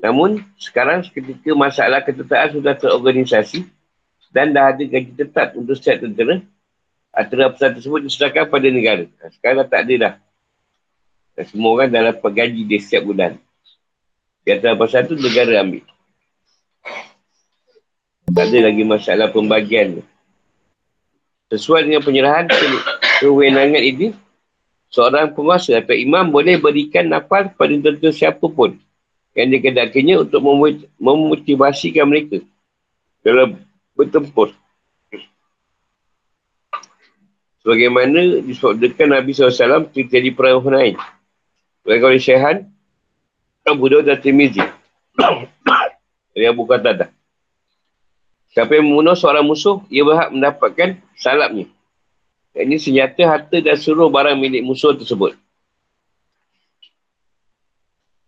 [0.00, 3.68] Namun, sekarang ketika masalah ketetaan sudah terorganisasi
[4.32, 6.40] dan dah ada gaji tetap untuk setiap tentera,
[7.18, 9.04] aturan pesan tersebut diserahkan pada negara.
[9.34, 10.14] Sekarang tak ada dah.
[11.34, 13.34] Dan semua orang dah dapat gaji dia setiap bulan.
[14.46, 15.82] Di antara pasal tu negara ambil.
[18.30, 19.98] Tak ada lagi masalah pembagian.
[21.50, 22.46] Sesuai dengan penyerahan
[23.18, 24.14] kewenangan ini,
[24.92, 28.76] seorang penguasa atau imam boleh berikan nafal kepada tentu siapa pun
[29.32, 30.44] yang dikedakinya untuk
[31.00, 32.44] memotivasikan mereka
[33.24, 33.58] dalam
[33.96, 34.52] bertempur.
[37.68, 40.96] Sebagaimana disebutkan Nabi SAW ketika di perang Hunain.
[41.84, 42.64] Bagaimana oleh Syekhan,
[43.68, 44.64] Abu Dawud dan Timizi.
[46.32, 47.12] Dari Abu Qatadah.
[48.56, 51.68] Siapa yang membunuh seorang musuh, ia berhak mendapatkan salapnya.
[52.56, 55.36] Ini senjata, harta dan seluruh barang milik musuh tersebut.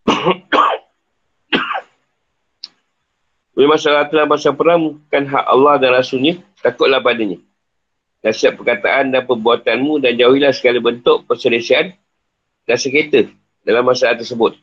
[3.57, 7.41] Bila masalah dalam masa perang bukan hak Allah dan Rasulnya, takutlah padanya.
[8.21, 11.97] Dan siap perkataan dan perbuatanmu dan jauhilah segala bentuk perselesian
[12.69, 13.33] dan sekitar
[13.65, 14.57] dalam masalah tersebut.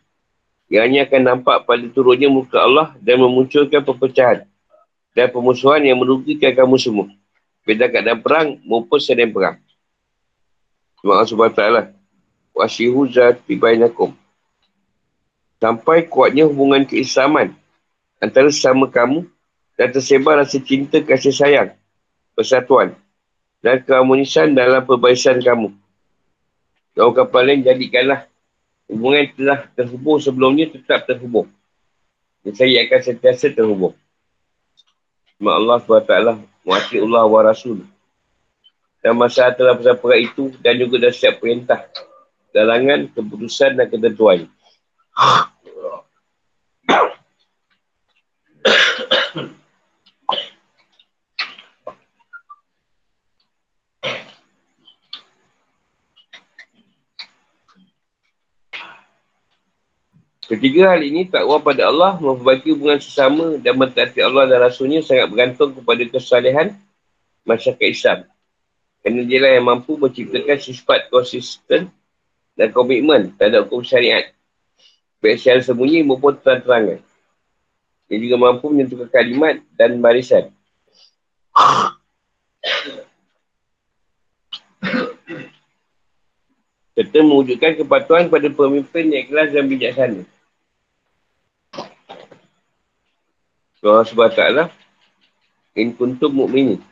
[0.71, 4.47] Yang hanya akan nampak pada turunnya muka Allah dan memunculkan perpecahan
[5.17, 7.09] dan pemusuhan yang merugikan kamu semua.
[7.67, 9.59] Beda keadaan perang maupun sedang perang.
[11.01, 11.63] Terima kasih SWT.
[12.55, 14.15] Wasihu zati bainakum.
[15.59, 17.55] Sampai kuatnya hubungan keislaman
[18.23, 19.27] antara sesama kamu
[19.75, 21.71] dan tersebar rasa cinta kasih sayang,
[22.35, 22.95] persatuan
[23.59, 25.75] dan keharmonisan dalam perbaikan kamu.
[26.99, 28.27] Kau kapal lain jadikanlah
[28.91, 31.47] hubungan telah terhubung sebelumnya tetap terhubung.
[32.43, 33.95] Dan saya akan sentiasa terhubung.
[35.39, 36.15] Terima Allah SWT,
[36.67, 37.87] muati Allah wa Rasul.
[38.99, 41.87] Dan masa telah perang itu dan juga dah siap perintah.
[42.51, 44.51] Galangan, keputusan dan ketentuan.
[60.49, 65.29] Ketiga hal ini takwa pada Allah memperbaiki hubungan sesama dan mentaati Allah dan Rasulnya sangat
[65.29, 66.73] bergantung kepada kesalahan
[67.45, 68.19] masyarakat Islam.
[69.05, 71.93] Kerana dia lah yang mampu menciptakan sifat konsisten
[72.57, 74.33] dan komitmen terhadap hukum syariat.
[75.21, 77.05] Baik secara sembunyi maupun terang-terangan.
[78.09, 80.49] Dia juga mampu menentukan kalimat dan barisan.
[86.97, 90.38] Serta mewujudkan kepatuhan kepada pemimpin yang ikhlas dan bijaksana.
[93.79, 94.43] Allah SWT
[95.79, 96.83] In kuntum mu'mini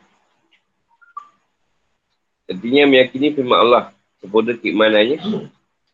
[2.47, 3.83] Artinya meyakini firman Allah
[4.23, 5.19] Sempurna keimanannya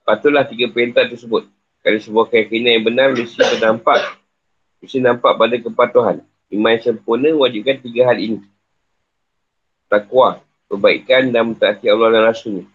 [0.03, 1.49] Patutlah tiga perintah tersebut.
[1.81, 4.21] Kerana sebuah keyakinan yang benar Mesti terdampak
[4.85, 6.21] Mesti nampak pada kepatuhan.
[6.53, 8.45] Iman sempurna wajibkan tiga hal ini.
[9.89, 12.65] Takwa Perbaikan dan mentaati Allah dan Rasulnya.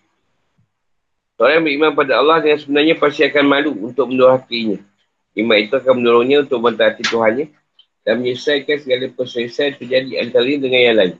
[1.39, 4.83] Orang yang beriman pada Allah Yang sebenarnya pasti akan malu Untuk mendorhakinya
[5.39, 7.58] Iman itu akan mendorongnya Untuk mentaati Tuhannya
[8.09, 11.15] dan menyelesaikan segala perselesaian terjadi antara dengan yang lain.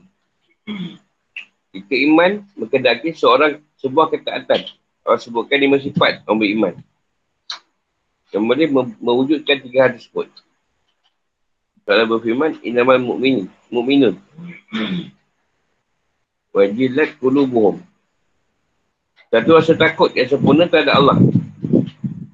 [1.69, 4.65] Jika iman mengendaki seorang sebuah ketaatan.
[5.05, 6.73] Allah sebutkan lima sifat orang beriman.
[8.33, 8.65] Boleh
[8.97, 10.33] mewujudkan tiga hal tersebut.
[11.85, 14.17] Kalau berfirman, inamal mu'min, mu'minun.
[16.57, 17.85] Wajilat kulubuhum.
[19.29, 21.21] Satu rasa takut yang sempurna terhadap Allah.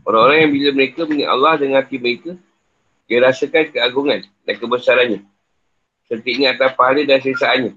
[0.07, 2.39] Orang-orang yang bila mereka mengingat Allah dengan hati mereka,
[3.03, 5.19] dia rasakan keagungan dan kebesarannya.
[6.05, 7.73] Serta ingat atas pahala dan sesaannya.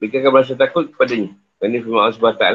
[0.00, 1.36] Mereka akan merasa takut kepadanya.
[1.60, 2.46] Kerana firman Allah SWT.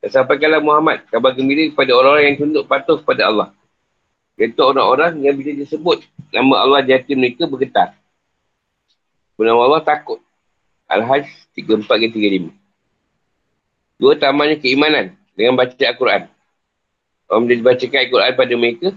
[0.00, 3.48] Dan sampaikanlah Muhammad kabar gembira kepada orang-orang yang tunduk patuh kepada Allah.
[4.36, 7.96] Iaitu orang-orang yang bila disebut nama Allah di hati mereka bergetar.
[9.36, 10.20] Bernama Allah takut.
[10.88, 12.52] Al-Hajj 34-35.
[13.96, 16.28] Dua tamannya keimanan dengan baca Al-Quran.
[17.26, 18.88] Orang bila dibacakan Al-Quran pada mereka,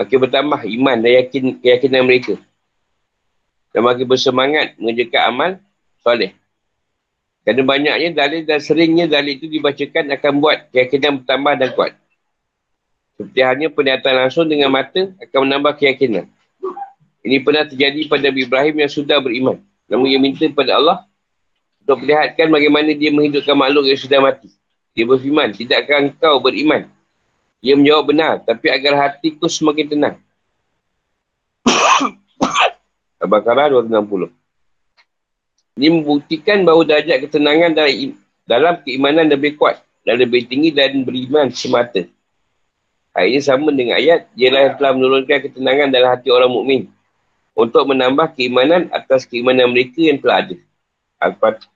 [0.00, 2.40] makin bertambah iman dan yakin keyakinan mereka.
[3.76, 5.50] Dan makin bersemangat mengerjakan amal
[6.00, 6.32] soleh.
[7.44, 11.92] Kerana banyaknya dalil dan seringnya dalil itu dibacakan akan buat keyakinan bertambah dan kuat.
[13.20, 16.24] Seperti hanya pernyataan langsung dengan mata akan menambah keyakinan.
[17.20, 19.60] Ini pernah terjadi pada Nabi Ibrahim yang sudah beriman.
[19.92, 21.04] Namun ia minta kepada Allah
[21.84, 24.48] untuk perlihatkan bagaimana dia menghidupkan makhluk yang sudah mati.
[24.96, 26.88] Dia berfirman, tidakkah engkau beriman
[27.60, 30.16] ia menjawab benar, tapi agar hatiku semakin tenang.
[33.22, 34.32] Al-Baqarah 260.
[35.76, 37.76] Ini membuktikan bahawa darjat ketenangan
[38.48, 42.08] dalam keimanan lebih kuat dan lebih tinggi dan beriman semata.
[43.12, 46.88] Ayat ini sama dengan ayat, ialah yang telah menurunkan ketenangan dalam hati orang mukmin
[47.52, 50.56] untuk menambah keimanan atas keimanan mereka yang telah ada.
[51.20, 51.68] Al-Fatihah.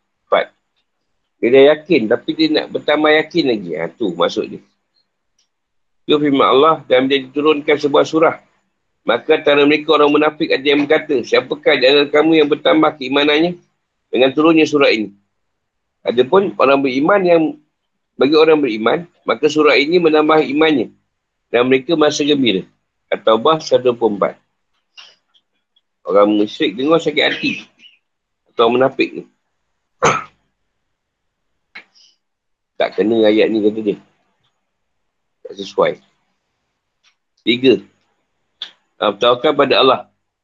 [1.45, 3.71] Dia yakin, tapi dia nak bertambah yakin lagi.
[3.77, 4.61] Ha, tu maksud dia.
[6.05, 8.37] Itu firman Allah dan dia diturunkan sebuah surah.
[9.05, 13.61] Maka antara mereka orang munafik ada yang berkata, siapakah di antara kamu yang bertambah keimanannya
[14.09, 15.13] dengan turunnya surah ini?
[16.05, 17.43] Adapun orang beriman yang
[18.17, 20.93] bagi orang beriman, maka surah ini menambah imannya
[21.53, 22.65] dan mereka masa gembira.
[23.13, 24.37] At-Taubah 124.
[26.05, 27.53] Orang musyrik dengar sakit hati.
[28.53, 29.25] Atau munafik ni.
[32.75, 33.97] tak kena ayat ni kata dia
[35.55, 35.93] tak sesuai.
[37.47, 37.81] Tiga.
[38.99, 40.01] Bertawakal pada Allah.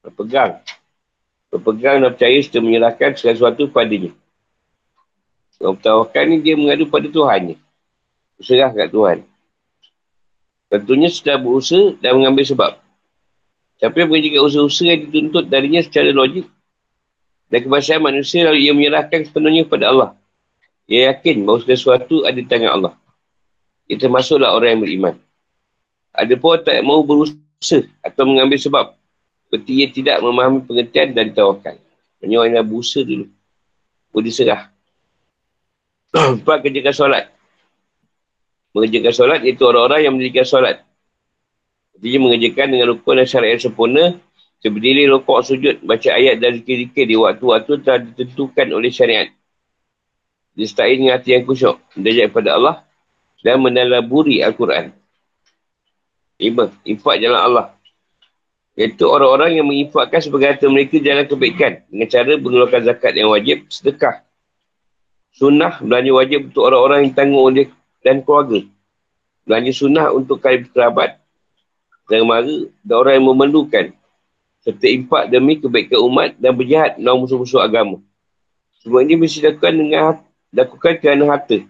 [0.06, 0.62] Berpegang.
[1.50, 4.14] Berpegang dan percaya serta menyerahkan segala sesuatu padanya.
[5.60, 7.54] Orang bertawakal ni dia mengadu pada Tuhan ni.
[8.38, 9.18] Berserah kat Tuhan.
[10.70, 12.72] Tentunya setelah berusaha dan mengambil sebab.
[13.82, 16.46] Yang mengerjakan usaha-usaha yang dituntut darinya secara logik
[17.50, 20.10] dan kebahagiaan manusia lalu ia menyerahkan sepenuhnya kepada Allah.
[20.86, 22.94] Ia yakin bahawa sesuatu ada di tangan Allah.
[23.90, 25.14] Ia termasuklah orang yang beriman.
[26.14, 28.86] Ada pun tak mahu berusaha atau mengambil sebab.
[29.50, 31.74] Seperti ia tidak memahami pengertian dan tawakal.
[32.22, 33.26] Hanya orang yang berusaha dulu.
[34.14, 34.70] Boleh diserah.
[36.38, 37.24] Empat, kerjakan solat.
[38.78, 40.86] Mengerjakan solat iaitu orang-orang yang mendirikan solat.
[41.98, 44.04] Dia mengerjakan dengan rukun dan syarat yang sempurna.
[44.60, 49.26] Seberdiri rokok sujud, baca ayat dan zikir-zikir di waktu-waktu telah ditentukan oleh syariat.
[50.54, 51.80] Disertai dengan hati yang kusyuk.
[51.96, 52.76] Mendadak kepada Allah
[53.40, 54.92] dan menalaburi Al-Quran.
[56.40, 57.66] Lima, infak jalan Allah.
[58.78, 63.68] Iaitu orang-orang yang menginfakkan sebagai harta mereka jalan kebaikan dengan cara mengeluarkan zakat yang wajib,
[63.68, 64.24] sedekah.
[65.36, 67.66] Sunnah belanja wajib untuk orang-orang yang tanggung oleh
[68.00, 68.64] dan keluarga.
[69.44, 71.20] Belanja sunnah untuk kali kerabat
[72.08, 73.86] dan mara dan orang yang memerlukan.
[74.60, 78.00] Serta impak demi kebaikan umat dan berjahat dalam musuh-musuh agama.
[78.80, 80.20] Semua ini mesti dilakukan dengan
[80.52, 81.64] lakukan kerana harta.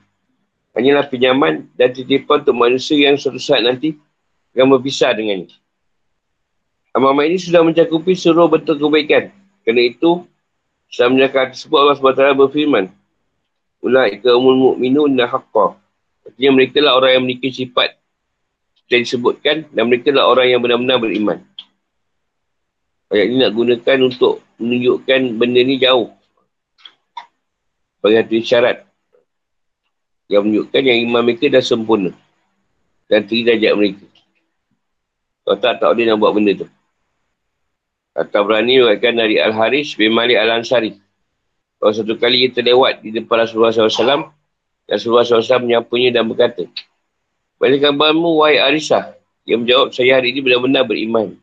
[0.71, 3.99] Hanyalah pinjaman dan titipan untuk manusia yang suatu saat nanti
[4.55, 5.51] akan berpisah dengannya.
[6.95, 9.31] Amal-amal ini sudah mencakupi seluruh bentuk kebaikan.
[9.63, 10.27] Kerana itu,
[10.91, 12.85] setelah menyatakan tersebut Allah SWT berfirman,
[13.81, 15.79] Ulaika umul mu'minun dan haqqa.
[16.27, 17.97] Artinya mereka lah orang yang memiliki sifat
[18.91, 21.39] yang disebutkan dan mereka lah orang yang benar-benar beriman.
[23.11, 26.11] Ayat ini nak gunakan untuk menunjukkan benda ni jauh.
[28.03, 28.90] Bagi satu syarat
[30.31, 32.15] yang menunjukkan yang iman mereka dah sempurna
[33.11, 34.07] dan tinggi darjat mereka.
[35.43, 36.67] Kalau tak, tak boleh nak buat benda tu.
[38.15, 40.95] Kata berani berkata dari Al-Haris bin Malik Al-Ansari.
[41.83, 44.31] Kalau satu kali ia terlewat di depan Rasulullah SAW,
[44.87, 46.69] Rasulullah SAW menyampainya dan berkata,
[47.57, 49.17] Balik kabarmu, wahai Arisah.
[49.45, 51.37] Dia menjawab, saya hari ini benar-benar beriman.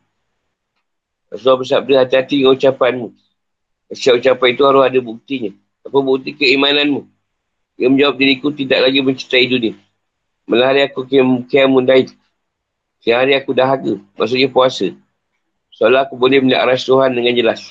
[1.33, 3.07] Rasulullah bersabda, hati-hati dengan ucapanmu.
[3.91, 5.51] Setiap ucapan itu harus ada buktinya.
[5.83, 7.16] Apa bukti keimananmu?
[7.77, 9.73] Dia menjawab, diriku tidak lagi mencintai dunia.
[10.49, 11.05] Malah hari aku
[11.45, 12.09] kiamun daik.
[13.05, 14.01] Siang hari aku dahaga.
[14.17, 14.97] Maksudnya puasa.
[15.77, 17.61] Seolah aku boleh melihat aras Tuhan dengan jelas.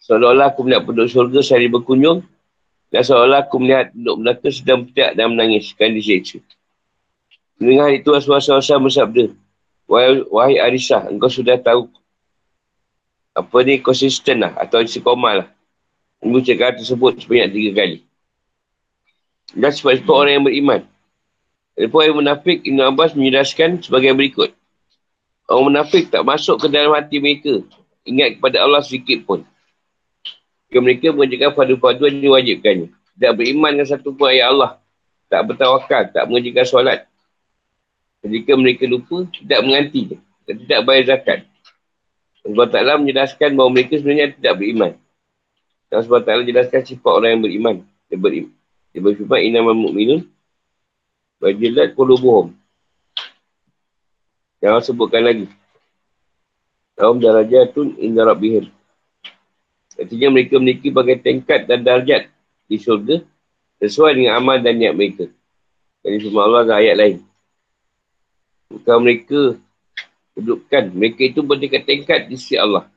[0.00, 2.24] Seolah-olah aku melihat penduduk syurga sehari berkunjung.
[2.88, 5.76] Dan seolah aku melihat penduduk belakang sedang bertiak dan menangis.
[5.76, 6.40] Kan diseksa.
[7.60, 9.24] Mendengar itu Rasulullah SAW bersabda.
[10.32, 11.92] Wahai, Arisah, engkau sudah tahu
[13.36, 15.48] apa ni konsisten lah atau istiqomah lah.
[16.24, 18.07] Ibu cakap tersebut sebanyak tiga kali.
[19.52, 20.80] Dan sebab itu orang yang beriman.
[21.78, 24.50] Lepas yang munafik, Ibn Abbas menjelaskan sebagai berikut.
[25.48, 27.62] Orang munafik tak masuk ke dalam hati mereka.
[28.04, 29.46] Ingat kepada Allah sedikit pun.
[30.68, 32.88] Jika mereka mengerjakan padu-paduan yang diwajibkannya.
[32.92, 34.70] Tidak beriman dengan satu pun ayat Allah.
[35.32, 37.00] Tak bertawakal, tak mengerjakan solat.
[38.20, 40.18] Ketika mereka lupa, tidak menganti
[40.56, 41.38] tidak bayar zakat.
[42.48, 44.92] Allah Ta'ala menjelaskan bahawa mereka sebenarnya tidak beriman.
[45.92, 47.76] Dan Allah Ta'ala jelaskan sifat orang yang beriman.
[48.08, 48.57] Dia beriman.
[48.98, 50.26] Dia berfirman, Inama mu'minun.
[51.38, 52.50] Bajilat kulubuhum.
[54.58, 55.46] Allah sebutkan lagi.
[56.98, 58.66] Dalam darajatun inda rabbihim.
[59.94, 62.26] Artinya mereka memiliki bagai tingkat dan darjat
[62.66, 63.22] di syurga
[63.78, 65.30] sesuai dengan amal dan niat mereka.
[66.02, 67.16] Jadi firman Allah dan ayat lain.
[68.74, 69.40] Bukan mereka
[70.34, 70.84] kedudukan.
[70.90, 72.90] Mereka itu bertingkat-tingkat di sisi Allah.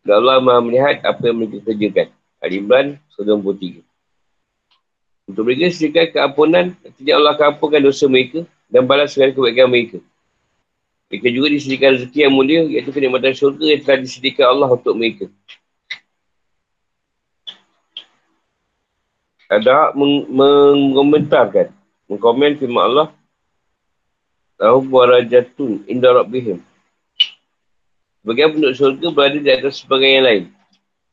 [0.00, 2.08] Dan Allah maha melihat apa yang mereka kerjakan.
[2.40, 3.85] Al-Imran 93.
[5.26, 9.98] Untuk mereka sediakan keampunan, artinya Allah akan ampunkan dosa mereka dan balas segala kebaikan mereka.
[11.10, 15.26] Mereka juga disediakan rezeki yang mulia, iaitu kenikmatan syurga yang telah disediakan Allah untuk mereka.
[19.46, 21.70] Ada meng- mengomentarkan,
[22.10, 23.08] mengkomen firman Allah,
[24.56, 26.64] Tahu warajatun inda rabbihim.
[28.24, 30.44] Bagian penduduk syurga berada di atas sebagai yang lain.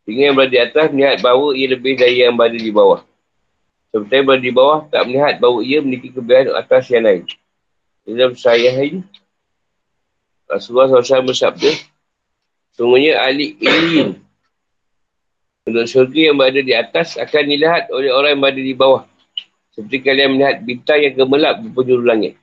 [0.07, 3.03] Sehingga yang berada di atas melihat bahawa ia lebih dari yang berada di bawah.
[3.93, 7.23] Yang berada di bawah tak melihat bahawa ia memiliki kelebihan atas yang lain.
[8.03, 9.05] Dalam sahihain,
[10.49, 11.71] Rasulullah SAW bersabda,
[12.73, 14.17] Semuanya ahli ilin.
[15.63, 19.05] Penduduk syurga yang berada di atas akan dilihat oleh orang yang berada di bawah.
[19.77, 22.33] Seperti kalian melihat bintang yang gemelap di penjuru langit.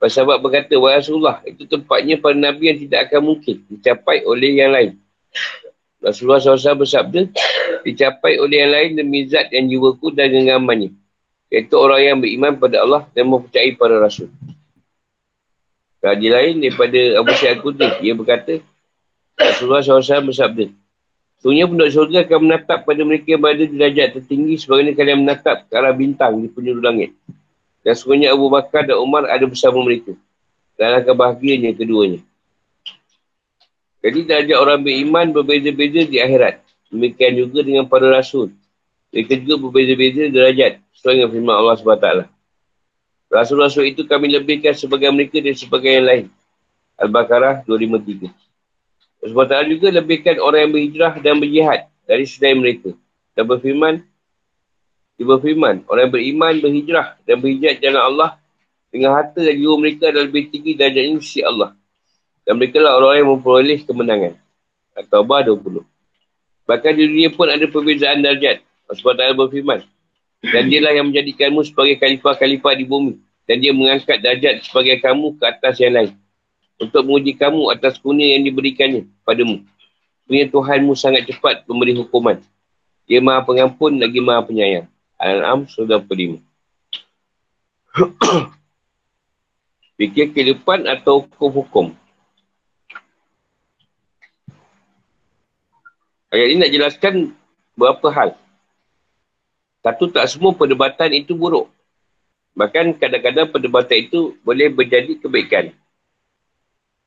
[0.00, 4.50] Para sahabat berkata, Wahai Rasulullah, itu tempatnya para Nabi yang tidak akan mungkin dicapai oleh
[4.56, 4.96] yang lain.
[6.00, 7.28] Rasulullah SAW bersabda,
[7.84, 10.96] dicapai oleh yang lain demi zat yang jiwaku dan genggamannya.
[11.52, 14.32] Iaitu orang yang beriman pada Allah dan mempercayai para Rasul.
[16.00, 17.90] Hadis lain daripada Abu Syed Al-Qudri.
[18.00, 18.64] Ia berkata,
[19.36, 20.72] Rasulullah SAW bersabda,
[21.40, 25.56] Sungguhnya penduduk syurga akan menatap pada mereka yang berada di derajat tertinggi sebagaimana kalian menatap
[25.68, 27.16] ke arah bintang di penjuru langit.
[27.80, 30.12] Dan sungguhnya Abu Bakar dan Umar ada bersama mereka.
[30.76, 32.20] Dan akan bahagianya keduanya.
[34.00, 36.64] Jadi derajat orang beriman berbeza-beza di akhirat.
[36.88, 38.50] Demikian juga dengan para rasul.
[39.12, 40.80] Mereka juga berbeza-beza derajat.
[40.96, 42.08] Sesuai dengan firman Allah SWT.
[43.30, 46.24] Rasul-rasul itu kami lebihkan sebagai mereka dan sebagai yang lain.
[46.98, 48.32] Al-Baqarah 253.
[49.20, 52.96] Sebab Allah juga lebihkan orang yang berhijrah dan berjihad dari selain mereka.
[53.36, 53.94] Dan berfirman,
[55.20, 58.30] dia berfirman, orang yang beriman, berhijrah dan berhijrah jalan Allah
[58.88, 61.70] dengan harta dan jiwa mereka adalah lebih tinggi darjah ini Allah.
[62.50, 64.34] Dan mereka lah orang yang memperoleh kemenangan.
[64.98, 65.86] Atau bah 20.
[66.66, 68.66] Bahkan di dunia pun ada perbezaan darjat.
[68.90, 69.86] Sebab Allah berfirman.
[70.42, 73.22] Dan dia lah yang menjadikanmu sebagai khalifah-khalifah di bumi.
[73.46, 76.10] Dan dia mengangkat darjat sebagai kamu ke atas yang lain
[76.80, 79.60] untuk menguji kamu atas kurnia yang diberikannya padamu.
[80.24, 82.40] Punya Tuhanmu sangat cepat memberi hukuman.
[83.04, 84.88] Dia maha pengampun lagi maha penyayang.
[85.20, 86.40] Al-An'am sudah 45.
[90.00, 91.92] Fikir kehidupan atau hukum-hukum.
[96.30, 97.14] Ayat ini nak jelaskan
[97.74, 98.30] berapa hal.
[99.82, 101.66] Satu, tak semua perdebatan itu buruk.
[102.54, 105.74] Bahkan kadang-kadang perdebatan itu boleh berjadi kebaikan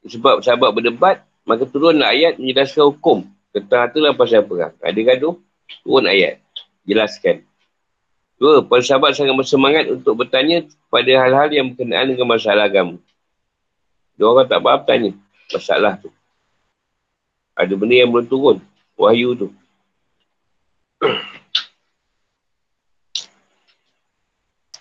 [0.08, 3.24] sebab sahabat berdebat, maka turun ayat menjelaskan hukum.
[3.54, 4.74] Tentang itulah pasal perang.
[4.82, 5.38] Ada gaduh,
[5.86, 6.42] turun ayat.
[6.84, 7.46] Jelaskan.
[8.36, 13.00] Dua, para sahabat sangat bersemangat untuk bertanya pada hal-hal yang berkenaan dengan masalah agama.
[14.20, 15.12] Dua orang tak faham tanya
[15.54, 16.10] masalah tu.
[17.56, 18.58] Ada benda yang belum turun.
[19.04, 19.48] Wahyu tu.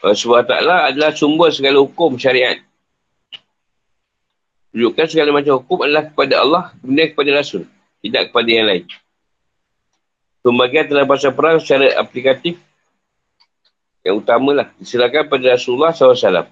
[0.02, 0.54] Allah SWT
[0.94, 2.58] adalah sumber segala hukum syariat.
[4.70, 7.66] Tunjukkan segala macam hukum adalah kepada Allah, kemudian kepada Rasul.
[8.02, 8.84] Tidak kepada yang lain.
[10.42, 12.58] Pembagian dalam bahasa perang secara aplikatif
[14.02, 16.50] yang utamalah diserahkan pada Rasulullah SAW.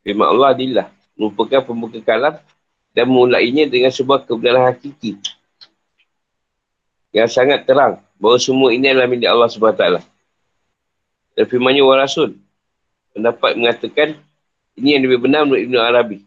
[0.00, 0.86] Firman Allah adalah
[1.20, 2.40] merupakan pembuka kalam
[2.96, 5.20] dan memulainya dengan sebuah kebenaran hakiki
[7.16, 9.84] yang sangat terang bahawa semua ini adalah milik Allah SWT.
[11.32, 12.36] Dan firmannya wa Rasul
[13.16, 14.20] pendapat mengatakan
[14.76, 16.20] ini yang lebih benar menurut Ibn Arabi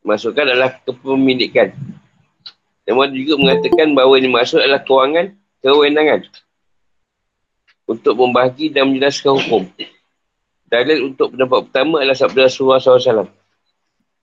[0.00, 1.76] masukkan adalah kepemilikan.
[2.88, 6.24] Namun juga mengatakan bahawa ini maksud adalah kewangan, kewenangan
[7.84, 9.68] untuk membahagi dan menjelaskan hukum.
[10.66, 13.28] Dalil untuk pendapat pertama adalah sabda Rasulullah SAW.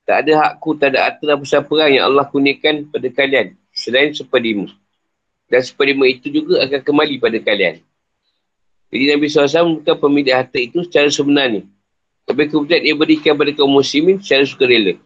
[0.04, 4.68] Tak ada hakku, tak ada harta dan perang yang Allah kunikan pada kalian selain sepadimu.
[5.54, 7.78] Dan sepadimu itu juga akan kembali pada kalian.
[8.90, 11.62] Jadi Nabi SAW bukan pemilik harta itu secara sebenarnya.
[12.26, 14.98] Tapi kemudian ia berikan pada kaum muslimin secara sukarela.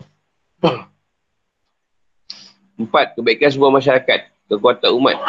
[2.80, 5.20] Empat, kebaikan sebuah masyarakat, kekuatan umat.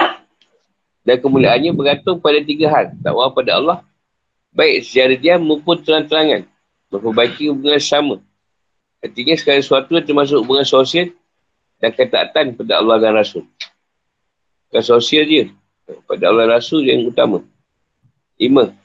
[1.03, 2.95] Dan kemuliaannya bergantung pada tiga hal.
[3.03, 3.79] Takwa pada Allah,
[4.55, 6.47] baik secara diam maupun terang-terangan.
[6.95, 8.23] Memperbaiki hubungan sama.
[9.03, 11.11] Artinya sekali sesuatu termasuk hubungan sosial
[11.83, 13.43] dan ketaatan pada Allah dan Rasul.
[14.69, 15.45] Bukan sosial dia.
[16.05, 17.41] Pada Allah Rasul yang utama.
[18.37, 18.77] Lima.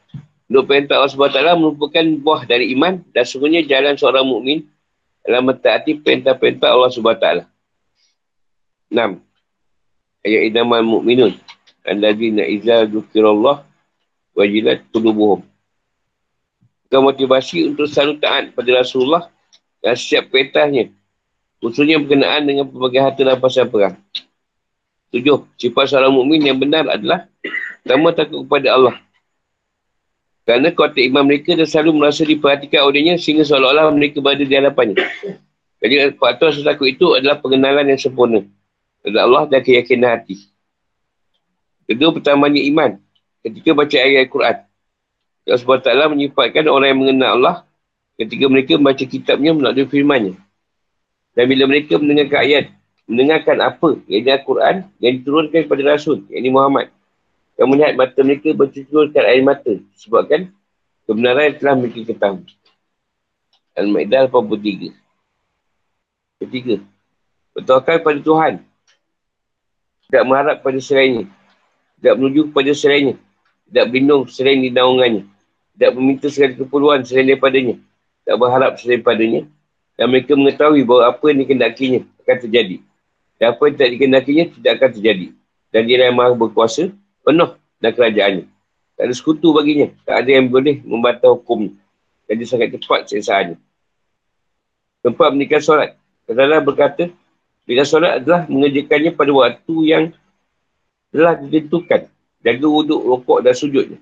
[0.48, 4.64] Menurut perintah Allah SWT merupakan buah dari iman dan sungguhnya jalan seorang mukmin
[5.24, 7.28] dalam mentaati perintah-perintah Allah SWT.
[8.92, 9.20] Enam.
[10.24, 11.36] Ayat idaman mu'minun.
[11.84, 13.68] Al-ladina izah dukirallah
[14.32, 15.44] wajilat tudubuhum.
[16.88, 19.28] Bukan motivasi untuk selalu taat pada Rasulullah
[19.84, 20.94] dan setiap perintahnya.
[21.60, 23.96] Khususnya berkenaan dengan pelbagai harta dan pasal perang.
[25.14, 25.46] Tujuh.
[25.62, 27.30] Sifat seorang mukmin yang benar adalah
[27.86, 28.98] pertama takut kepada Allah
[30.44, 35.00] kerana kuat iman mereka dan selalu merasa diperhatikan olehnya sehingga seolah-olah mereka berada di hadapannya.
[35.80, 38.44] Jadi faktor rasa takut itu adalah pengenalan yang sempurna.
[39.00, 40.48] Kepada Allah dan keyakinan hati.
[41.88, 43.00] Kedua, pertamanya iman.
[43.44, 44.58] Ketika baca ayat Al-Quran.
[45.44, 47.56] Allah SWT menyifatkan orang yang mengenal Allah
[48.16, 50.40] ketika mereka membaca kitabnya melalui firmannya.
[51.36, 52.66] Dan bila mereka mendengarkan ayat,
[53.08, 56.90] mendengarkan apa yang Al-Quran yang diturunkan kepada Rasul, yang Muhammad.
[57.54, 59.74] Yang melihat mata mereka bercucurkan air mata.
[60.00, 60.50] Sebabkan
[61.06, 62.50] kebenaran yang telah mereka ketahui.
[63.78, 64.94] Al-Ma'idah 83.
[66.42, 66.76] Ketiga.
[67.54, 68.54] Bertawakal pada Tuhan.
[70.10, 71.30] Tidak mengharap pada serainya.
[71.98, 73.16] Tidak menuju kepada serainya.
[73.70, 75.26] Tidak berlindung selain di naungannya.
[75.74, 77.76] Tidak meminta segala keperluan selain daripadanya.
[78.26, 79.42] Tidak berharap selain padanya.
[79.94, 82.78] Dan mereka mengetahui bahawa apa yang dikendakinya akan terjadi.
[83.42, 85.28] Dan apa yang tidak dikendakinya tidak akan terjadi.
[85.74, 86.94] Dan dia yang maha berkuasa
[87.26, 87.50] penuh
[87.82, 88.46] dan kerajaannya.
[88.94, 89.90] Tak ada sekutu baginya.
[90.06, 91.74] Tak ada yang boleh membatal hukum.
[92.30, 93.58] Jadi sangat cepat sesaannya.
[95.04, 96.00] tempat menikah solat.
[96.24, 97.04] Kadang-kadang berkata,
[97.68, 100.04] bila solat adalah mengerjakannya pada waktu yang
[101.12, 102.08] telah ditentukan.
[102.44, 104.00] Jaga wuduk, rokok dan sujudnya.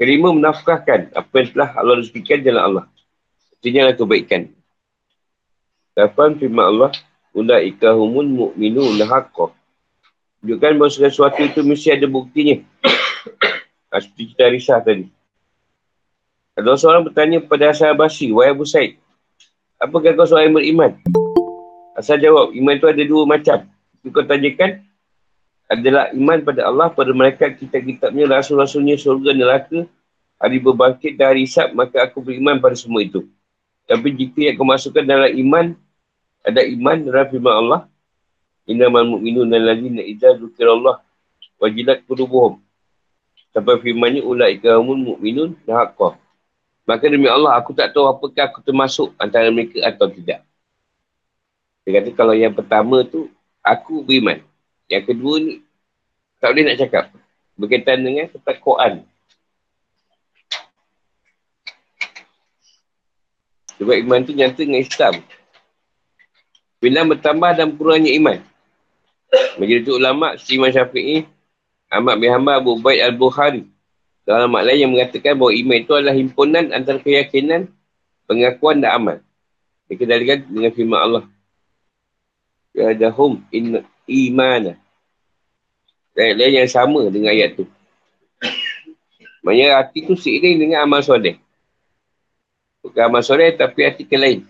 [0.00, 2.84] Kelima, menafkahkan apa yang telah Allah rezekikan jalan Allah.
[3.56, 4.42] Artinya adalah kebaikan.
[5.94, 6.90] Kapan firman Allah,
[7.34, 9.50] Ulaika humun mu'minu lahaqah.
[10.40, 12.62] Tunjukkan bahawa sesuatu itu mesti ada buktinya.
[13.90, 15.10] Ha, seperti kita risah tadi.
[16.54, 18.94] Ada seorang bertanya kepada Asal Basri, Wahai Abu Said,
[19.82, 20.94] apakah kau seorang beriman?
[21.98, 23.66] Asal jawab, iman itu ada dua macam.
[24.14, 24.86] Kau tanyakan,
[25.66, 29.88] adalah iman pada Allah, pada mereka kitab-kitabnya, rasul-rasulnya, surga, neraka,
[30.38, 33.26] hari berbangkit dan hari isap, maka aku beriman pada semua itu.
[33.90, 35.74] Tapi jika yang kau masukkan dalam iman,
[36.44, 37.80] ada iman dalam firman Allah,
[38.64, 41.04] Innamal mu'minun dan lazina idza dzukirallah
[41.60, 42.60] wajilat qulubuhum.
[43.52, 46.16] Sampai firman-Nya ulaika humul mu'minun haqqan.
[46.84, 50.44] Maka demi Allah aku tak tahu apakah aku termasuk antara mereka atau tidak.
[51.84, 53.28] Dia kata kalau yang pertama tu
[53.60, 54.40] aku beriman.
[54.88, 55.52] Yang kedua ni
[56.40, 57.04] tak boleh nak cakap.
[57.56, 59.04] Berkaitan dengan ketakwaan.
[63.76, 65.14] Sebab iman tu nyata dengan Islam.
[66.84, 68.38] Bila bertambah dan kurangnya iman.
[69.56, 71.24] Majlis ulama' Imam Syafi'i
[71.88, 73.64] Ahmad bin Hanbal Abu Baid Al-Bukhari
[74.24, 77.68] dalam mak lain yang mengatakan bahawa iman itu adalah himpunan antara keyakinan,
[78.24, 79.16] pengakuan dan amal.
[79.84, 81.24] Dikendalikan dengan firman Allah.
[82.72, 84.80] Ya dahum in imana.
[86.16, 87.64] Lain-lain yang sama dengan ayat tu.
[89.44, 91.36] Maksudnya hati tu seiring dengan amal soleh.
[92.80, 94.48] Bukan amal soleh tapi hati ke lain.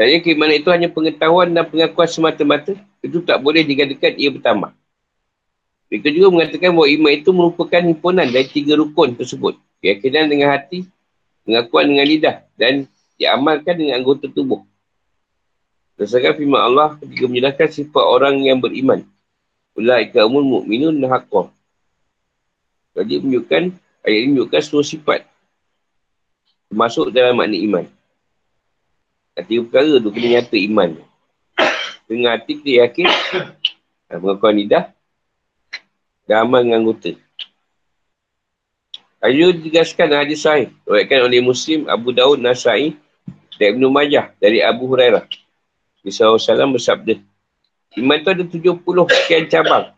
[0.00, 2.72] Jadi keimanan itu hanya pengetahuan dan pengakuan semata-mata.
[3.04, 4.72] Itu tak boleh digadakan ia bertambah.
[5.92, 9.60] Mereka juga mengatakan bahawa iman itu merupakan himpunan dari tiga rukun tersebut.
[9.84, 10.88] Keyakinan dengan hati,
[11.44, 12.88] pengakuan dengan lidah dan
[13.20, 14.64] diamalkan dengan anggota tubuh.
[16.00, 19.04] Berdasarkan firman Allah ketika menjelaskan sifat orang yang beriman.
[19.76, 21.52] Ulaika umul mu'minun nahaqah.
[22.96, 23.62] Jadi menunjukkan,
[24.08, 25.28] ayat ini menunjukkan seluruh sifat.
[26.72, 27.84] Termasuk dalam makna iman.
[29.40, 31.00] Hati perkara tu kena nyata iman.
[32.04, 33.08] Dengan hati kita yakin,
[34.20, 34.92] pengakuan lidah,
[36.28, 37.16] dan amal dengan anggota.
[39.24, 40.68] Ayo digaskan hadis sahih.
[40.84, 43.00] Rakyatkan oleh Muslim, Abu Daud, Nasai
[43.56, 45.24] dan Ibn Majah dari Abu Hurairah.
[46.36, 47.16] Salam bersabda.
[47.96, 49.92] Iman tu ada 70 sekian cabang.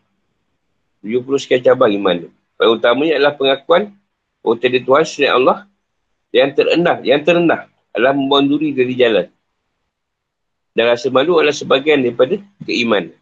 [1.03, 2.29] 70 sekian cabang iman tu.
[2.55, 3.91] Paling utamanya adalah pengakuan
[4.39, 5.57] bahawa tiada Tuhan Allah
[6.31, 9.27] yang terendah, yang terendah adalah membanduri dari jalan.
[10.73, 13.13] Dan rasa malu adalah sebagian daripada keiman.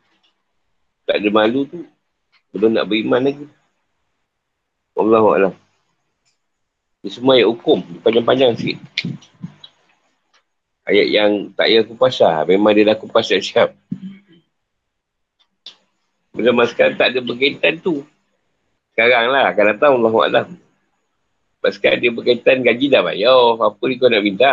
[1.03, 1.83] Tak ada malu tu
[2.55, 3.45] belum nak beriman lagi.
[4.95, 5.55] Allah Allah.
[7.01, 7.79] Ini semua ayat hukum.
[8.03, 8.77] Panjang-panjang sikit.
[10.85, 12.43] Ayat yang tak payah kupasah.
[12.45, 13.73] Memang dia dah kupas siap-siap.
[16.31, 18.05] Bila masa sekarang tak ada berkaitan tu.
[18.93, 19.51] Sekarang lah.
[19.51, 20.45] Akan datang Allah Allah.
[21.63, 23.57] Sebab dia berkaitan gaji dah bayar.
[23.59, 24.51] Apa ni kau nak minta?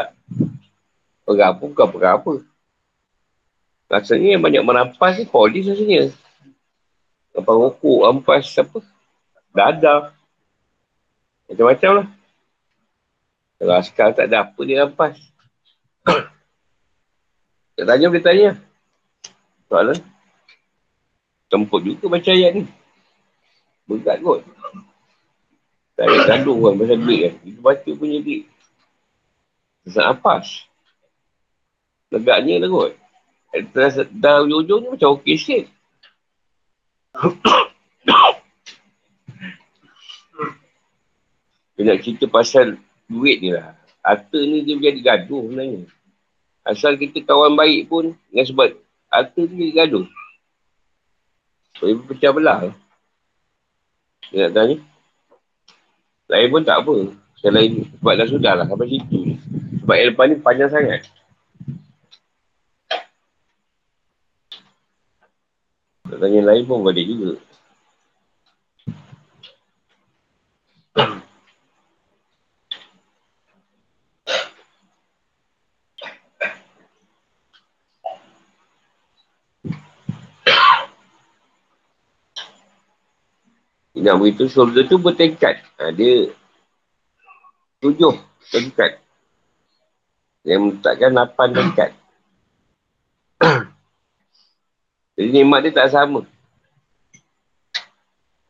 [1.28, 2.32] Perapa bukan perapa.
[3.89, 6.12] Rasanya yang banyak merampas ni polis rasanya.
[7.32, 8.84] Apa rokok, ampas, apa?
[9.57, 10.12] Dadah.
[11.49, 12.07] Macam-macam lah.
[13.59, 15.16] Kalau askar tak ada apa dia ampas.
[17.74, 18.51] tak tanya boleh tanya.
[19.72, 19.99] Soalan.
[21.49, 22.64] Temput juga baca ayat ni.
[23.89, 24.45] Berat kot.
[25.97, 27.34] Tak ada gaduh kan pasal duit kan.
[27.49, 28.45] Itu baca punya duit.
[29.89, 30.68] Sesak ampas.
[32.12, 32.93] Legaknya lah kot.
[33.49, 35.64] Dah, dah ujung-ujung ni macam okey sikit.
[41.78, 42.76] Dia nak cerita pasal
[43.09, 43.72] duit ni lah.
[44.05, 45.88] Harta ni dia jadi gaduh sebenarnya.
[46.66, 48.68] Asal kita kawan baik pun dengan sebab
[49.09, 50.07] harta tu jadi gaduh.
[51.80, 52.59] Boleh pecah belah.
[54.28, 54.76] Dia nak tanya.
[56.28, 56.96] Lain pun tak apa.
[57.40, 59.38] Selain sebab dah sudah lah sampai situ.
[59.80, 61.01] Sebab yang lepas ni panjang sangat.
[66.09, 67.37] Nak tanya lain pun boleh juga.
[83.99, 85.61] Nak begitu surga tu bertingkat.
[85.77, 86.33] Ha, dia
[87.85, 88.17] tujuh
[88.49, 88.97] tingkat.
[90.49, 91.91] Yang meletakkan lapan tingkat.
[95.19, 96.23] Jadi nikmat dia tak sama.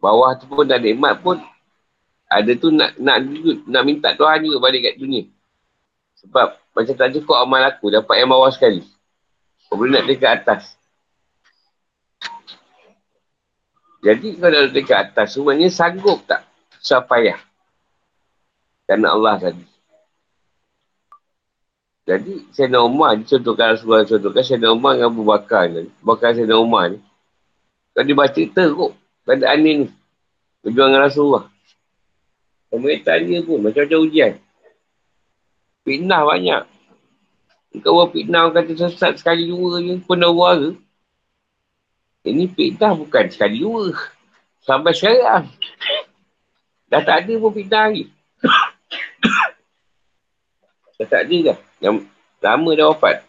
[0.04, 1.40] Bawah tu pun tak nikmat pun
[2.28, 3.24] ada tu nak nak
[3.64, 5.24] nak minta Tuhan juga balik kat dunia.
[6.20, 8.84] Sebab macam tak cukup amal aku, dapat yang bawah sekali.
[9.66, 10.76] Kau boleh nak dekat atas.
[14.04, 16.46] Jadi kalau dekat atas, semuanya sanggup tak?
[16.78, 17.40] Susah payah.
[18.86, 19.64] Kerana Allah tadi.
[22.08, 25.92] Jadi, Sayyidina Umar, contohkan Rasulullah, contohkan Sayyidina Umar dengan Abu Bakar ni.
[26.00, 27.04] Bakar Sayyidina Umar ni.
[27.92, 28.92] Kalau dia baca teruk
[29.28, 29.92] keadaan ni.
[30.64, 31.44] Berjuang dengan Rasulullah.
[32.72, 34.32] Mereka tanya pun, macam-macam ujian.
[35.84, 36.62] Fitnah banyak.
[37.84, 40.70] Kau buat fitnah, kata sesat sekali dua je, penawar ke?
[42.32, 43.92] Ini fitnah bukan sekali dua.
[44.64, 45.52] Sampai sekarang.
[46.88, 48.08] Dah tak ada pun fitnah lagi.
[50.98, 51.58] Dah tak ada dah.
[51.78, 52.10] Yang
[52.42, 53.22] lama dah wafat.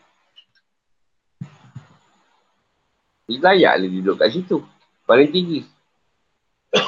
[3.30, 4.66] Hidayah lah duduk kat situ.
[5.06, 5.62] Paling tinggi.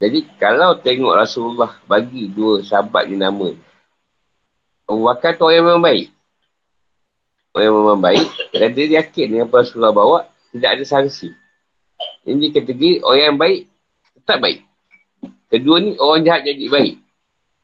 [0.00, 3.50] Jadi kalau tengok Rasulullah bagi dua sahabat ni nama.
[4.86, 6.14] Abu Bakar tu orang yang memang baik.
[7.50, 8.30] Orang yang memang baik.
[8.54, 10.30] Dan dia yakin dengan apa Rasulullah bawa.
[10.54, 11.34] Tidak ada sanksi.
[12.22, 13.66] Ini kategori orang yang baik.
[14.22, 14.62] Tetap baik.
[15.50, 17.07] Kedua ni orang jahat jadi baik.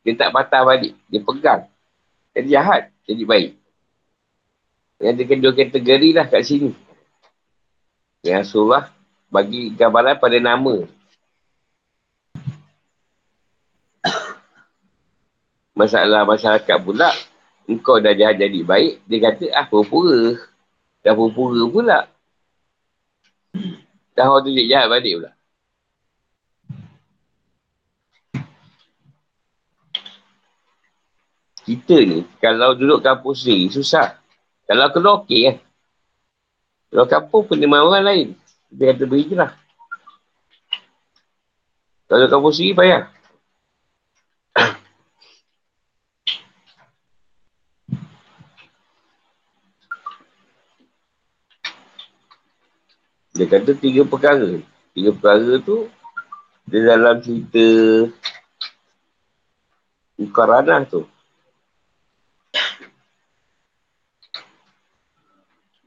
[0.04, 0.92] Dia tak patah balik.
[1.08, 1.64] Dia pegang.
[2.36, 2.92] Jadi jahat.
[3.08, 3.50] Jadi baik.
[5.00, 6.70] Yang ada kedua kategori lah kat sini.
[8.20, 8.92] Yang Rasulullah
[9.32, 10.86] bagi gambaran pada nama.
[15.78, 17.10] masalah masyarakat pula,
[17.66, 20.38] engkau dah jahat jadi baik, dia kata, ah, pura-pura.
[21.04, 21.98] Dah pura-pura pula.
[24.14, 25.30] Dah orang tu jahat balik pula.
[31.64, 34.20] Kita ni, kalau duduk kampus ni, susah.
[34.68, 35.56] Kalau keluar, okey kan.
[36.92, 38.28] Kalau kampung, penerimaan orang lain.
[38.68, 39.56] Dia kata berhijrah.
[42.04, 43.08] Kalau kampus ni, payah.
[53.34, 54.60] Dia kata tiga perkara.
[54.92, 55.88] Tiga perkara tu
[56.64, 57.66] dia dalam cerita
[60.14, 61.02] Mukaranah tu.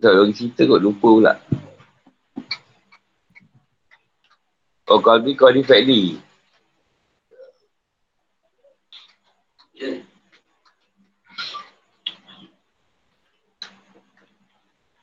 [0.08, 1.34] Tak lagi cerita kot, lupa pula.
[4.88, 6.16] Oh, kau ni kau ni Fadli.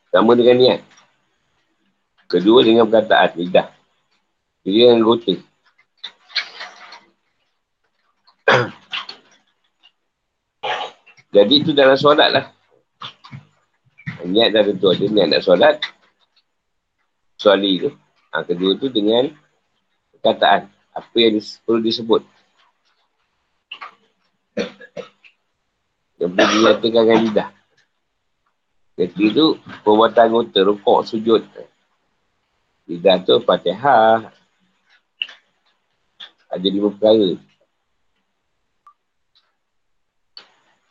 [0.09, 0.81] Sama dengan niat.
[2.25, 3.69] Kedua dengan perkataan lidah.
[4.65, 5.37] Jadi dengan anggota.
[11.29, 12.54] Jadi itu dalam solat lah.
[14.25, 15.77] Niat dah tentu ada niat nak solat.
[17.37, 17.93] Suali tu.
[18.33, 19.29] Ha, kedua tu dengan
[20.17, 20.73] perkataan.
[20.97, 21.37] Apa yang
[21.69, 22.23] perlu disebut.
[26.17, 27.49] Yang perlu dinyatakan dengan lidah.
[28.95, 29.47] Ketiga tu
[29.85, 31.43] perbuatan anggota, rukuk, sujud.
[32.89, 34.33] Lidah tu fatihah.
[36.49, 37.37] Ada lima perkara.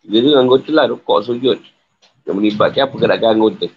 [0.04, 1.73] Tu anggota lah rukuk sujud.
[2.24, 3.68] Yang melibatkan pergerakan anggota.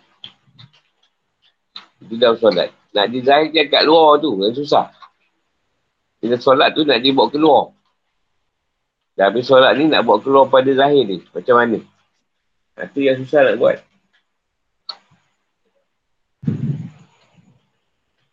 [2.02, 2.70] Itu dalam solat.
[2.94, 4.92] Nak dizahirkan kat luar tu yang susah.
[6.22, 7.64] Kita solat tu nak dibawa keluar.
[9.16, 11.18] Dan habis solat ni nak bawa keluar pada zahir ni.
[11.32, 11.78] Macam mana?
[12.76, 13.76] Itu yang susah nak buat.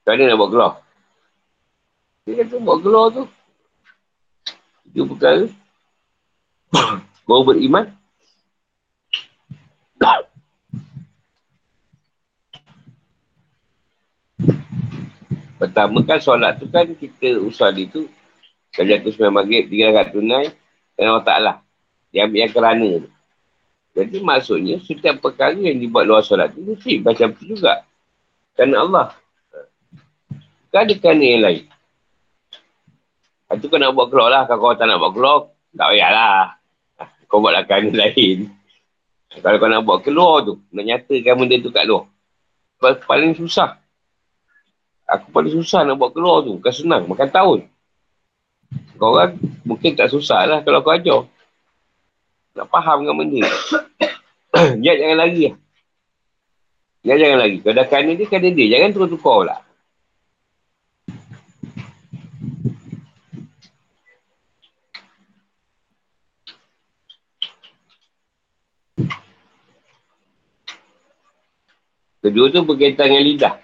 [0.03, 0.73] Macam mana nak bawa keluar?
[2.23, 3.23] Dia kata bawa keluar tu.
[4.91, 5.47] Itu perkara.
[7.27, 8.02] Baru beriman.
[15.63, 18.11] Pertama kan solat tu kan kita usul itu.
[18.73, 20.45] Kalau aku sembilan maghrib, tiga rakat tunai.
[20.99, 21.53] Dan Allah Ta'ala.
[22.11, 23.09] Dia ambil yang kerana tu.
[23.93, 27.85] Jadi maksudnya setiap perkara yang dibuat luar solat tu mesti macam tu juga.
[28.57, 29.07] Kerana Allah.
[30.73, 31.63] Kan ada kerana yang lain.
[33.53, 34.43] Itu kau nak buat keluar lah.
[34.49, 35.37] Kalau kau tak nak buat keluar,
[35.77, 36.57] tak payahlah.
[37.29, 38.49] Kau buatlah kerana lain.
[39.41, 42.05] Kalau kau nak buat keluar tu, nak nyatakan benda tu kat luar.
[42.83, 43.81] Paling susah.
[45.09, 46.59] Aku paling susah nak buat keluar tu.
[46.61, 47.03] Bukan senang.
[47.09, 47.59] Makan tahun.
[48.97, 51.25] Kau orang mungkin tak susah lah kalau kau ajar.
[52.53, 53.41] Nak faham dengan benda.
[54.85, 55.55] Jangan lagi lah.
[57.03, 57.57] Jangan lagi.
[57.59, 58.65] Kalau dah kena dia, kena dia.
[58.77, 59.57] Jangan tukar-tukar pula.
[72.23, 73.55] Kedua tu berkaitan dengan lidah.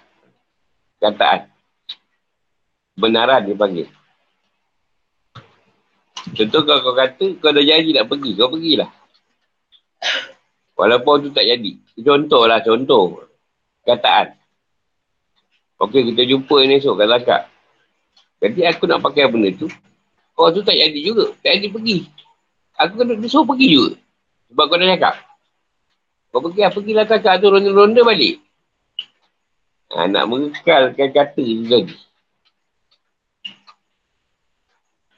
[1.00, 1.48] Kataan.
[3.00, 3.88] Benaran dia panggil.
[6.36, 8.92] Contoh kau, kau kata kau dah janji nak pergi, kau pergilah.
[10.76, 11.72] Walaupun tu tak jadi.
[12.04, 13.24] Contoh lah, contoh.
[13.88, 14.36] Kataan.
[15.80, 17.42] Okey, kita jumpa ni esok, kata akak.
[18.44, 19.72] Jadi aku nak pakai benda tu.
[20.36, 21.32] Kau tu tak jadi juga.
[21.40, 21.98] Tak jadi pergi.
[22.76, 23.92] Aku kena suruh pergi juga.
[24.52, 25.14] Sebab kau dah cakap.
[26.28, 28.49] Kau pergi lah, pergilah kakak tu ronda-ronda balik.
[29.90, 31.98] Ha, nak mengekalkan kata tu lagi.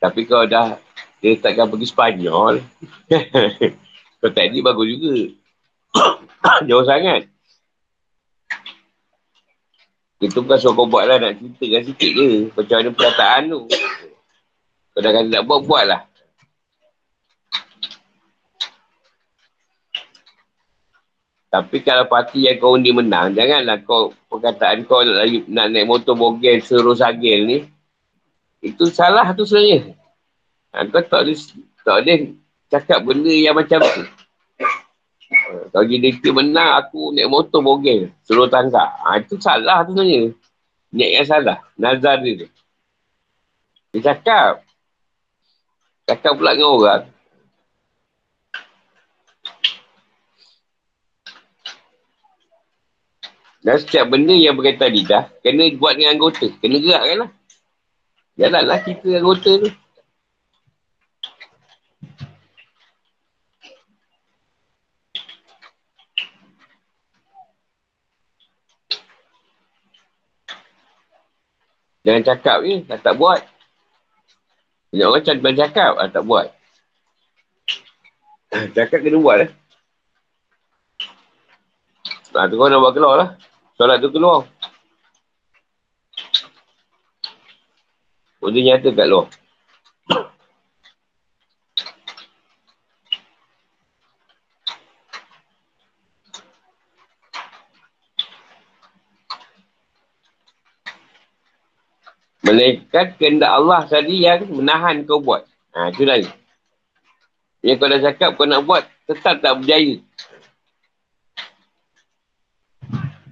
[0.01, 0.81] Tapi kau dah
[1.23, 2.65] dia takkan pergi Spanyol.
[4.19, 5.17] kau tak jadi bagus juga.
[6.69, 7.29] Jauh sangat.
[10.19, 12.31] Itu bukan suruh kau buat lah nak ceritakan sikit je.
[12.51, 13.61] Macam mana perkataan tu.
[14.97, 16.01] Kau dah kata nak buat, buat lah.
[21.53, 26.17] Tapi kalau parti yang kau undi menang, janganlah kau perkataan kau nak, nak naik motor
[26.17, 27.59] bogel serus agil ni.
[28.65, 29.93] Itu salah tu sebenarnya.
[30.73, 31.37] Ha, kau tak boleh,
[31.85, 32.19] tak boleh
[32.73, 34.03] cakap benda yang macam tu.
[35.77, 38.09] Kalau JDT menang, aku naik motor bogel.
[38.25, 38.89] Suruh tangga.
[39.05, 40.33] Ha, itu salah tu sebenarnya.
[40.89, 41.59] Niat yang salah.
[41.77, 42.49] Nazar dia tu.
[43.93, 44.65] Dia cakap.
[46.09, 47.12] Cakap pula dengan orang.
[53.63, 56.51] Dan setiap benda yang berkaitan lidah, kena buat dengan anggota.
[56.59, 57.31] Kena gerakkan lah.
[58.35, 59.71] Jalanlah kita anggota tu.
[72.03, 73.47] Jangan cakap je, dah tak buat.
[74.91, 76.47] Banyak orang macam cakap, dah tak buat.
[78.75, 79.51] cakap kena buat lah.
[82.33, 83.31] Nah, tu kau nak buat keluar lah.
[83.77, 84.45] Solat tu keluar.
[88.43, 89.27] Benda nyata kat luar.
[102.43, 105.47] Melainkan kehendak Allah tadi yang menahan kau buat.
[105.73, 106.27] Ha, itu lain.
[107.63, 110.03] Yang kau dah cakap kau nak buat, tetap tak berjaya.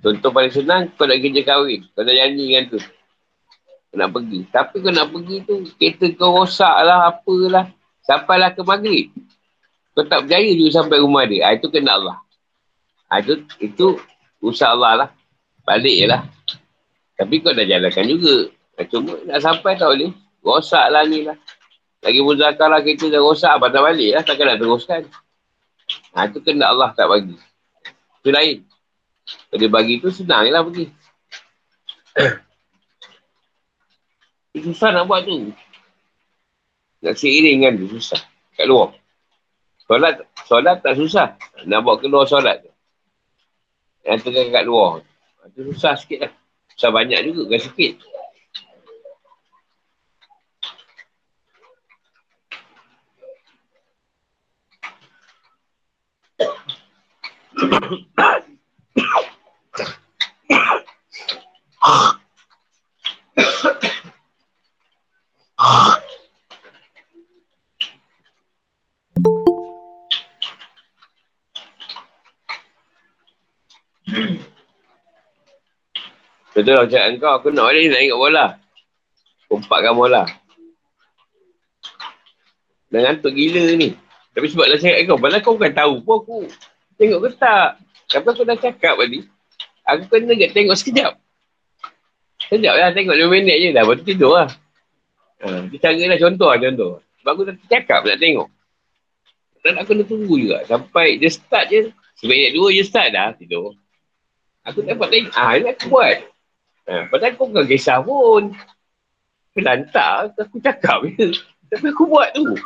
[0.00, 1.84] Contoh paling senang, kau nak kerja kahwin.
[1.92, 2.80] Kau dah janji dengan tu.
[3.92, 4.40] Kau nak pergi.
[4.48, 7.68] Tapi kau nak pergi tu, kereta kau rosak lah, apalah.
[8.08, 9.12] Sampailah ke maghrib.
[9.92, 11.44] Kau tak berjaya juga sampai rumah dia.
[11.44, 12.16] Ha, itu kena Allah.
[13.12, 13.86] Ha, itu, itu
[14.40, 15.08] usaha Allah lah.
[15.68, 16.24] Balik je lah.
[17.20, 18.48] Tapi kau dah jalankan juga.
[18.88, 20.16] Cuma nak sampai tak boleh.
[20.40, 21.36] Rosak lah ni lah.
[22.00, 24.24] Lagi muzakar lah kita dah rosak, patah balik lah.
[24.24, 25.04] Takkan nak teruskan.
[26.16, 27.36] Ha, itu kena Allah tak bagi.
[28.24, 28.64] Itu lain.
[29.50, 30.86] Kalau dia bagi tu senang lah pergi.
[34.60, 35.54] Susah nak buat tu.
[37.00, 38.20] Nak seiring kan tu susah.
[38.58, 38.92] Kat luar.
[39.88, 41.38] Solat, solat tak susah.
[41.64, 42.70] Nak buat keluar solat tu.
[44.04, 45.00] Yang tengah kat luar.
[45.48, 46.32] Itu susah sikit lah.
[46.76, 47.94] Susah banyak juga kan sikit.
[61.80, 62.20] Betul
[76.76, 78.60] lah cakap kau, aku nak balik nak ingat bola.
[79.48, 80.28] Kumpatkan bola.
[82.92, 83.96] Dah ngantuk gila ni.
[84.36, 86.44] Tapi sebab dah cakap kau, padahal kau bukan tahu pun aku.
[87.00, 87.80] Tengok ke tak?
[88.12, 89.24] Tapi aku dah cakap tadi.
[89.88, 91.16] Aku kena tengok sekejap.
[92.50, 93.86] Sekejap lah, tengok 5 minit je dah.
[93.86, 94.50] Lepas tu tidur lah.
[95.46, 96.92] Ha, itu cara lah, contoh lah, contoh.
[97.22, 98.50] Sebab aku dah cakap nak tengok.
[99.62, 100.58] Dan aku kena tunggu juga.
[100.66, 101.94] Sampai dia start je.
[102.18, 103.78] Seminit dua je start dah, tidur.
[104.66, 105.30] Aku dapat tengok.
[105.38, 106.26] Ah, ini aku buat.
[106.90, 108.50] Ha, padahal kau bukan kisah pun.
[109.54, 111.30] Kelantak, aku cakap je.
[111.70, 112.58] Tapi aku buat tu.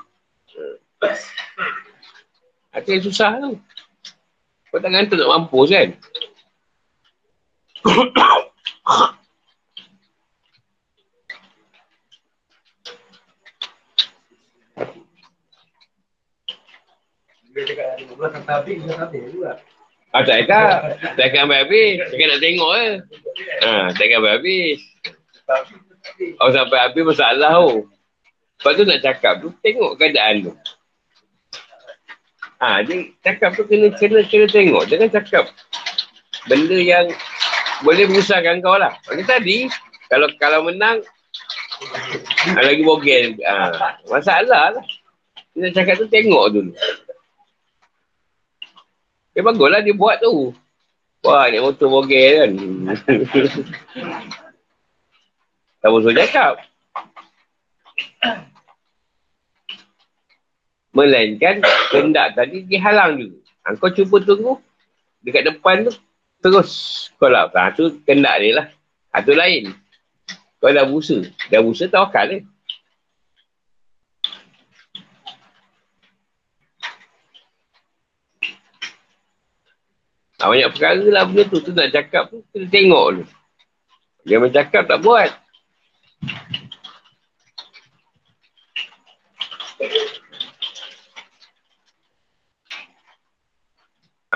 [2.73, 3.61] Itu yang susah tu.
[4.73, 5.93] Kau tak ngantuk nak mampus kan?
[17.55, 19.51] Dia cakap 15 kata habis, dia habis juga.
[20.11, 20.47] Ah, tak.
[20.47, 21.95] Tak cakap sampai habis.
[22.11, 22.91] Cakap nak tengok je.
[23.63, 24.79] Ha, tak sampai habis.
[26.43, 27.87] Oh, sampai habis masalah tu.
[28.59, 30.53] Lepas tu nak cakap tu, tengok keadaan tu.
[32.63, 34.87] Ha, dia cakap tu kena, kena, kena tengok.
[34.87, 35.45] Jangan cakap
[36.47, 37.07] benda yang
[37.83, 38.95] boleh menyusahkan kau lah.
[39.11, 39.67] Macam tadi,
[40.11, 41.03] kalau kalau menang,
[42.55, 43.35] ha, lagi bogel.
[43.43, 43.55] Ha,
[44.11, 44.85] masalah lah.
[45.55, 46.73] Dia nak cakap tu tengok dulu.
[49.35, 50.55] Eh baguslah dia buat tu.
[51.27, 52.53] Wah, ni motor bogel kan.
[55.83, 56.55] tak boleh cakap.
[60.95, 63.39] Melainkan kendak tadi dihalang juga.
[63.67, 64.61] Ha, kau cuba tunggu
[65.25, 65.93] dekat depan tu
[66.39, 66.71] terus
[67.19, 67.51] kau lah.
[67.51, 68.67] Ha, tu kendak dia lah.
[69.11, 69.75] Ha, tu lain.
[70.63, 71.25] Kau dah busa.
[71.51, 72.39] Dah busa tawakal.
[72.39, 72.43] Eh?
[80.45, 81.57] Ha, banyak perkara lah benda tu.
[81.65, 83.25] Tu nak cakap tu, kita tengok dulu.
[84.29, 85.33] Dia cakap tak buat.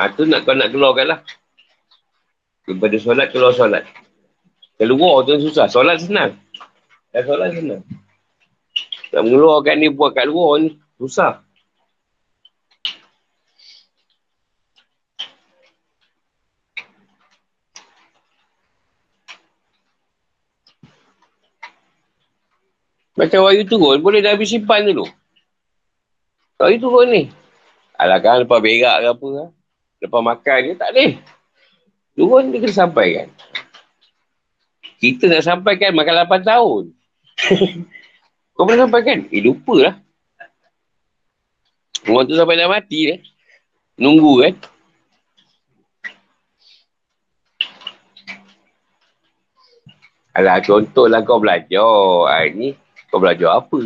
[0.00, 1.20] Ha, tu nak kau nak keluarkan lah.
[2.64, 3.84] Daripada solat, keluar solat.
[4.80, 5.68] Keluar tu susah.
[5.68, 6.40] Solat senang.
[7.12, 7.84] Dan solat senang.
[9.12, 11.44] Nak mengeluarkan ni buat kat luar ni, susah.
[23.18, 25.02] Macam wahyu turun, boleh habis simpan dulu.
[26.54, 27.22] Wahyu turun ni.
[27.98, 29.48] Alah kan lepas berak ke apa kan.
[29.98, 31.12] Lepas makan je, tak boleh.
[32.14, 33.26] Turun dia kena sampaikan.
[35.02, 36.84] Kita nak sampaikan makan 8 tahun.
[38.54, 39.26] Kau boleh sampaikan?
[39.34, 39.94] Eh, lupa lah.
[42.06, 43.20] Orang tu sampai dah mati eh.
[43.98, 44.54] Nunggu kan.
[50.38, 52.30] Alah, contohlah kau belajar.
[52.30, 52.68] Hari ni,
[53.08, 53.80] kau belajar apa?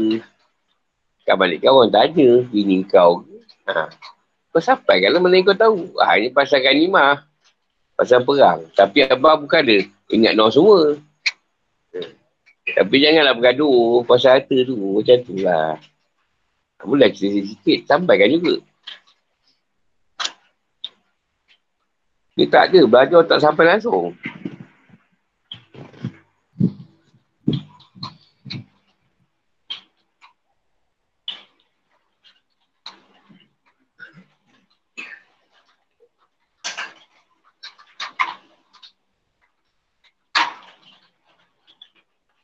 [1.23, 2.31] Kau balik kan orang tanya.
[2.51, 3.23] Ini kau.
[3.71, 3.89] Ha.
[4.51, 5.95] Kau sampai kan mana kau tahu.
[6.03, 7.23] Ha, ini pasal ganimah.
[7.95, 8.67] Pasal perang.
[8.75, 9.79] Tapi abang bukan ada.
[10.11, 10.99] Ingat no semua.
[12.63, 14.75] Tapi janganlah bergaduh pasal harta tu.
[14.75, 15.79] Macam tu lah.
[16.83, 17.87] Boleh cerita sikit.
[17.87, 18.59] Sampaikan juga.
[22.35, 22.81] Dia tak ada.
[22.89, 24.19] Belajar tak sampai langsung.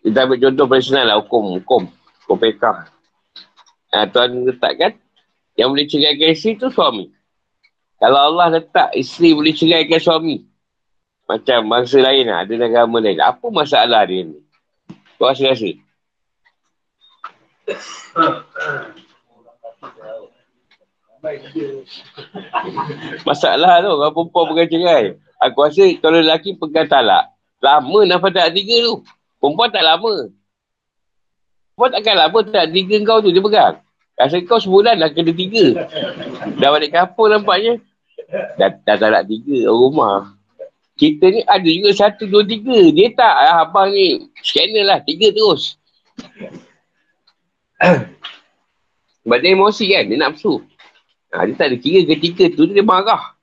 [0.02, 1.58] Kita ambil contoh personal lah hukum.
[1.58, 1.82] Hukum.
[2.24, 2.88] Hukum pekah.
[3.88, 4.94] Ha, Tuan letakkan
[5.58, 7.10] yang boleh ceraikan isteri tu suami.
[7.98, 10.46] Kalau Allah letak isteri boleh ceraikan suami.
[11.26, 12.46] Macam bangsa lain lah.
[12.46, 13.18] Ada agama lain.
[13.18, 14.38] Apa masalah dia ni?
[15.18, 15.74] Kau rasa-rasa?
[23.26, 23.92] Masalah tu.
[23.92, 25.04] Kalau perempuan pegang cerai.
[25.42, 27.34] Aku rasa kalau lelaki pegang talak.
[27.58, 29.02] Lama nak pada tiga tu.
[29.38, 30.30] Perempuan tak lama.
[31.74, 33.76] Perempuan takkan lama tak tiga kau tu dia pegang.
[34.18, 35.86] Rasa kau sebulan dah kena tiga.
[36.58, 37.78] Dah balik kampung nampaknya.
[38.58, 40.34] Dah, dah tak nak tiga rumah.
[40.98, 42.90] Kita ni ada juga satu, dua, tiga.
[42.90, 44.26] Dia tak ah, abang ni.
[44.42, 44.98] Scanner lah.
[45.06, 45.78] Tiga terus.
[49.22, 50.10] Sebab dia emosi kan.
[50.10, 50.58] Dia nak nafsu.
[51.30, 53.38] Ha, dia tak ada kira ketika tu dia marah.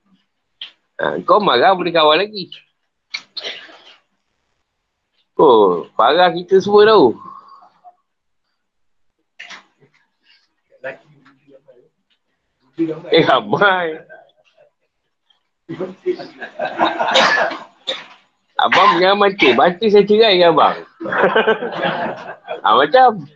[1.00, 2.52] Ha, kau marah boleh kawan lagi.
[5.36, 7.12] Oh, parah kita semua tahu.
[13.12, 14.00] Eh, abai.
[18.56, 19.52] abang jangan mati.
[19.52, 20.78] Mati saya cerai ke abang?
[22.64, 23.28] ha, macam.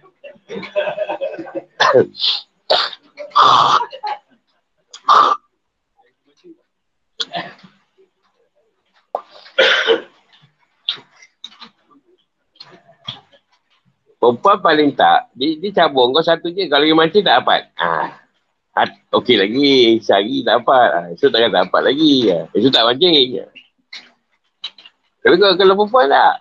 [14.20, 16.68] Perempuan paling tak, dia, dia cabung kau satu je.
[16.68, 17.72] Kalau dia mancing tak dapat.
[17.80, 18.20] Ha.
[18.76, 18.84] ha
[19.16, 20.04] okey lagi.
[20.04, 20.90] Sehari tak dapat.
[20.92, 21.00] Ha.
[21.16, 22.28] Esok takkan tak dapat lagi.
[22.28, 22.52] Ha.
[22.52, 23.16] Esok tak mancing.
[25.24, 26.36] Tapi kalau, kalau perempuan tak.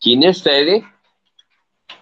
[0.00, 0.78] Cina style dia.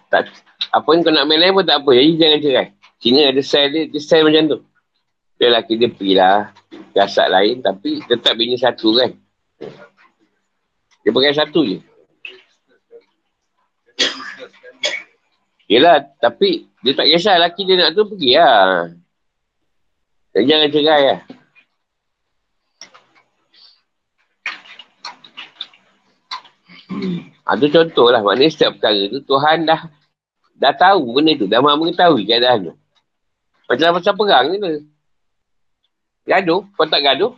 [0.07, 0.31] Tak,
[0.71, 1.91] apa yang kau nak main lain pun tak apa.
[1.99, 2.67] Jadi jangan cerai.
[3.03, 3.83] Cina ada style dia.
[3.91, 4.70] Dia style macam tu.
[5.41, 6.53] Dia lelaki dia pergilah
[6.93, 9.09] jasad lain tapi tetap bini satu kan.
[11.01, 11.81] Dia pakai satu je.
[15.65, 18.93] Yelah, tapi dia tak kisah lelaki dia nak tu pergi lah.
[20.29, 21.19] Dan jangan cerai lah.
[27.49, 28.21] Ha, tu contoh lah.
[28.21, 29.89] Maknanya setiap perkara tu Tuhan dah
[30.53, 31.49] dah tahu benda tu.
[31.49, 32.73] Dah mahu mengetahui keadaan tu.
[33.65, 34.85] Macam pasal perang ni.
[36.25, 37.33] Gaduh, kau tak gaduh,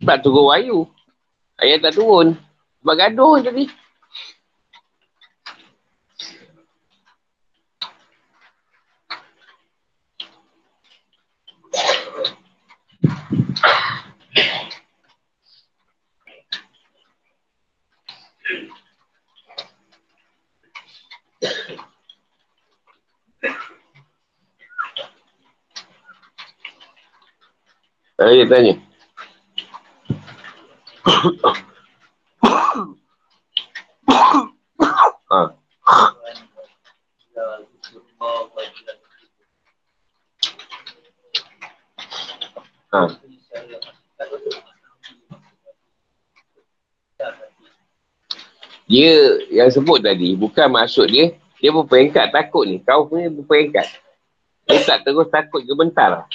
[0.00, 0.88] tak turun wayu.
[1.60, 2.34] Ayat tak turun.
[2.82, 3.64] Sebab gaduh tadi.
[28.22, 28.78] Saya tanya.
[35.26, 35.40] ha.
[42.94, 43.10] Ha.
[48.86, 52.78] Dia yang sebut tadi, bukan maksud dia, dia berperingkat takut ni.
[52.86, 53.98] Kau punya berperingkat.
[54.70, 56.30] Dia tak terus takut ke bentar lah.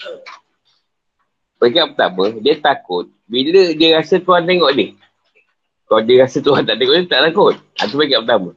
[1.58, 4.93] Peringkat pertama, dia takut bila dia rasa Tuhan tengok dia.
[5.88, 7.55] Kalau dia rasa Tuhan tak tengok dia, tak takut.
[7.58, 8.49] Itu ha, peringkat pertama.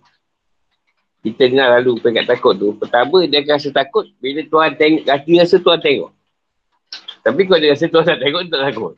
[1.21, 2.69] Kita dengar lalu peringkat takut tu.
[2.77, 6.11] Pertama, dia akan rasa takut bila Tuhan tengok, dia rasa Tuhan tengok.
[7.21, 8.95] Tapi kalau dia rasa Tuhan tak tengok, dia tak takut.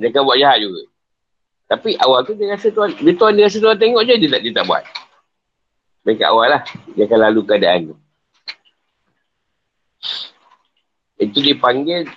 [0.00, 0.82] Dia akan buat jahat juga.
[1.70, 4.40] Tapi awal tu dia rasa Tuhan, bila Tuhan dia rasa Tuhan tengok je, dia tak,
[4.42, 4.82] dia tak buat.
[6.02, 6.62] Mereka awal lah,
[6.96, 7.96] dia akan lalu keadaan tu.
[11.20, 12.08] Itu dipanggil,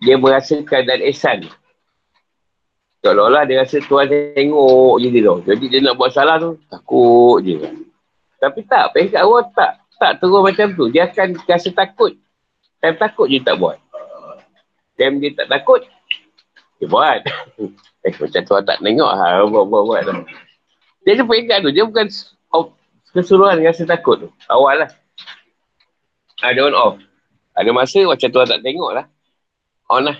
[0.00, 1.46] dia merasa keadaan esan.
[3.00, 5.36] Seolah-olah dia rasa Tuhan tengok je dia tu.
[5.48, 7.56] Jadi dia nak buat salah tu, takut je.
[8.40, 9.80] Tapi tak, peringkat awal tak.
[10.00, 10.88] Tak terus macam tu.
[10.88, 12.16] Dia akan rasa takut.
[12.80, 13.76] Time takut je tak buat.
[14.96, 15.84] Time dia tak takut,
[16.80, 17.20] dia buat.
[18.00, 20.00] Eh, macam tu tak tengok ha, buat, buat, buat.
[21.04, 21.68] Dia tu peringkat tu.
[21.68, 22.08] Dia bukan
[23.12, 24.28] keseluruhan rasa takut tu.
[24.48, 24.90] Awal lah.
[26.40, 26.96] Ada on off.
[27.52, 29.04] Ada masa macam tu tak tengok lah.
[29.90, 30.14] On lah.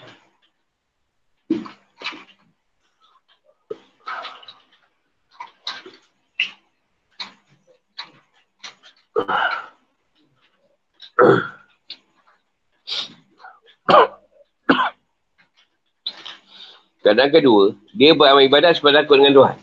[17.01, 19.57] Kadang kedua, dia beramal ibadat sebab takut dengan Tuhan.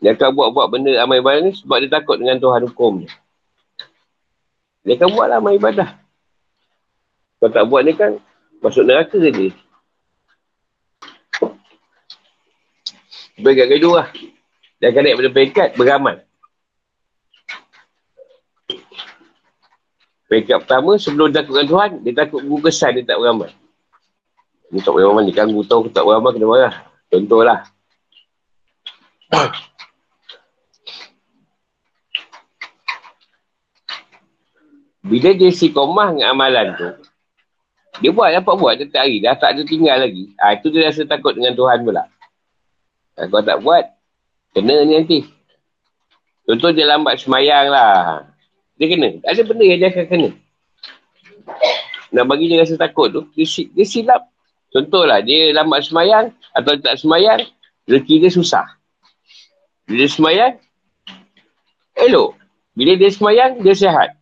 [0.00, 3.08] Dia akan buat-buat benda amal ibadat ni sebab dia takut dengan Tuhan hukum ni.
[4.88, 5.92] Dia akan buatlah amal ibadah.
[7.36, 8.16] Kalau tak buat ni kan,
[8.62, 9.50] masuk neraka ke dia.
[13.42, 14.08] Peringkat kedua lah.
[14.78, 16.16] Dia akan naik pada peringkat beramal.
[20.30, 23.50] Peringkat pertama, sebelum takut dengan Tuhan, dia takut guru kesan dia tak beramal.
[24.72, 26.74] Ni tak beramal ni kan aku tahu tak beramal kena marah.
[27.12, 27.68] Contohlah.
[35.02, 36.88] Bila dia si komah dengan amalan tu,
[38.00, 39.20] dia buat dapat buat setiap hari.
[39.20, 40.32] Dah tak ada tinggal lagi.
[40.40, 42.08] Ha, itu dia rasa takut dengan Tuhan pula.
[43.18, 43.84] Ha, kalau tak buat,
[44.56, 45.18] kena ni nanti.
[46.48, 48.24] Contoh dia lambat semayang lah.
[48.80, 49.20] Dia kena.
[49.28, 50.28] Ada benda yang dia akan kena.
[52.12, 54.32] Nak bagi dia rasa takut tu, dia, dia silap
[54.72, 57.44] Contohlah, dia lambat semayang atau tak semayang,
[57.84, 58.66] rezeki dia susah.
[59.84, 60.52] Bila dia semayang,
[62.00, 62.32] elok.
[62.72, 64.16] Bila dia semayang, dia sihat.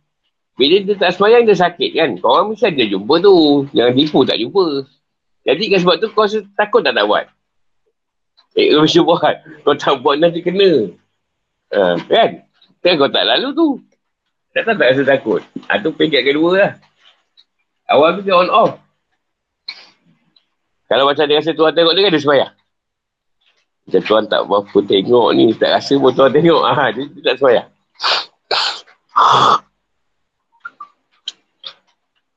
[0.61, 2.09] Bila dia tak semayang, dia sakit kan.
[2.21, 3.65] Korang mesti ada jumpa tu.
[3.73, 4.85] Jangan tipu, tak jumpa.
[5.41, 7.25] Jadi kan sebab tu kau takut tak nak buat.
[8.53, 9.41] Eh, kau mesti buat.
[9.65, 10.93] Kau tak buat nanti kena.
[11.73, 12.45] Uh, kan?
[12.85, 13.67] Kan kau tak lalu tu.
[14.53, 15.41] Tak tak, tak rasa takut.
[15.65, 16.71] Ha, tu peringkat kedua lah.
[17.89, 18.77] Awal tu dia on off.
[20.93, 22.53] Kalau macam dia rasa Tuhan tengok dia kan dia sembahyang.
[23.81, 26.61] Macam Tuhan tak berapa tengok ni, tak rasa pun Tuhan tengok.
[26.69, 27.67] Ha, dia, dia tak sembahyang.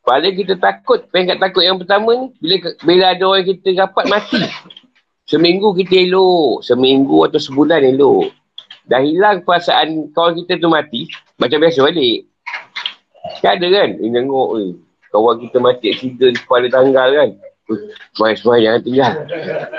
[0.05, 4.45] Paling kita takut, peringkat takut yang pertama ni, bila bila ada orang kita dapat mati.
[5.25, 8.29] Seminggu kita elok, seminggu atau sebulan elok.
[8.85, 11.09] Dah hilang perasaan kawan kita tu mati,
[11.41, 12.29] macam biasa balik.
[13.41, 13.89] Kan ada kan?
[13.97, 14.71] Dia tengok, eh,
[15.09, 17.31] kawan kita mati accident kepala tanggal kan.
[18.13, 19.13] Semua-semua jangan tinggal.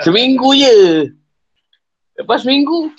[0.02, 0.76] Seminggu je.
[2.18, 2.90] Lepas seminggu,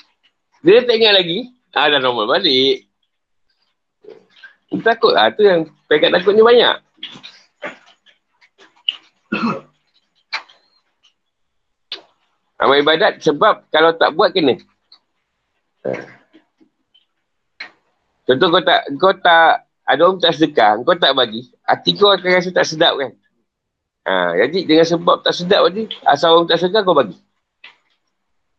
[0.63, 1.51] dia tak ingat lagi.
[1.75, 2.87] Ah, dah normal balik.
[4.79, 5.27] Takut lah.
[5.35, 6.86] Tu yang pekat takut ni banyak.
[12.57, 14.57] Amal ibadat sebab kalau tak buat kena.
[18.27, 22.27] Contoh kau tak, kau tak, ada orang tak sedekah, kau tak bagi, hati kau akan
[22.27, 23.15] rasa tak sedap kan?
[24.03, 27.15] Ha, jadi dengan sebab tak sedap tadi, asal orang tak sedar kau bagi.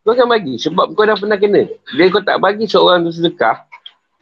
[0.07, 1.69] Kau akan bagi sebab kau dah pernah kena.
[1.93, 3.69] Bila kau tak bagi seorang tu sedekah,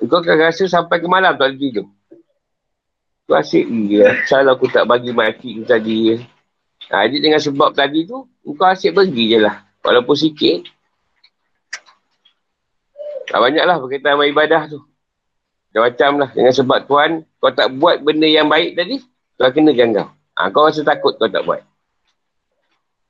[0.03, 1.87] kau akan rasa sampai ke malam tak ada tidur.
[3.27, 4.07] Kau asyik je.
[4.31, 6.15] Salah aku tak bagi mati tadi.
[6.95, 8.23] Ha, jadi dengan sebab tadi tu,
[8.55, 9.67] kau asyik pergi je lah.
[9.83, 10.67] Walaupun sikit,
[13.27, 14.81] Tak banyaklah berkaitan dengan ibadah tu.
[15.75, 16.31] Macam-macam lah.
[16.31, 17.11] Dengan sebab Tuhan,
[17.43, 19.03] kau tak buat benda yang baik tadi,
[19.37, 20.09] Tuhan kena kau.
[20.39, 21.61] Ha, kau rasa takut kau tak buat.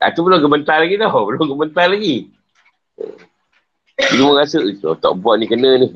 [0.01, 1.25] Ha, tu belum gementar lagi tau.
[1.29, 2.29] Belum gementar lagi.
[3.97, 5.89] Dia rasa, oh, tak buat ni kena ni.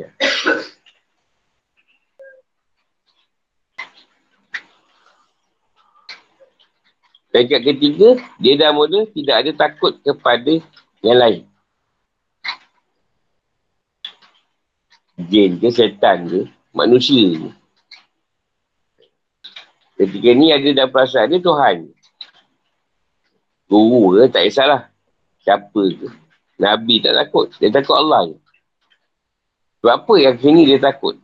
[7.31, 10.59] Peringkat ketiga, dia dah mula tidak ada takut kepada
[10.99, 11.41] yang lain.
[15.31, 16.41] Jin ke setan ke,
[16.75, 17.49] manusia ke.
[20.01, 21.77] Ketika ni ada dalam perasaan dia Tuhan.
[23.71, 24.91] Guru ke, tak kisahlah.
[25.39, 26.07] Siapa ke.
[26.59, 27.47] Nabi tak takut.
[27.63, 28.37] Dia takut Allah je.
[29.81, 31.15] Sebab apa yang sini dia takut?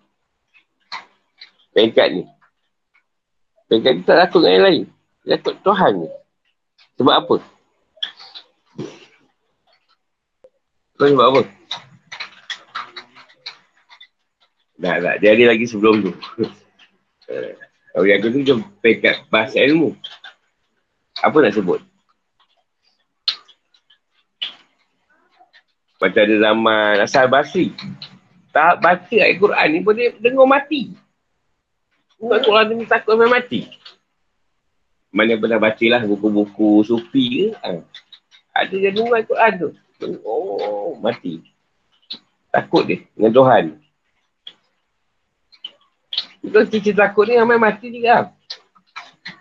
[1.75, 2.23] Peringkat ni.
[3.67, 4.83] Peringkat ni tak takut dengan yang lain.
[5.27, 6.09] Takut Tuhan ni.
[6.95, 7.35] Sebab apa?
[10.95, 11.41] Sebab apa?
[14.77, 15.15] Tak, tak.
[15.19, 16.11] Dia ada lagi sebelum tu.
[17.97, 19.97] Kalau yang tu dia pekat bahasa ilmu.
[21.19, 21.81] Apa nak sebut?
[25.97, 27.73] Macam ada zaman asal Basri.
[28.53, 30.93] Tak baca ayat Quran ni boleh dengar mati.
[32.21, 33.65] Dengar Quran ni takut sampai mati.
[35.17, 37.57] Mana pernah baca lah buku-buku sufi ke.
[37.65, 37.81] Ha.
[38.53, 39.73] Ada yang dengar Quran tu.
[40.21, 41.41] Oh, mati.
[42.53, 43.81] Takut dia dengan Tuhan.
[46.45, 48.29] Kalau cici takut ni ramai mati juga.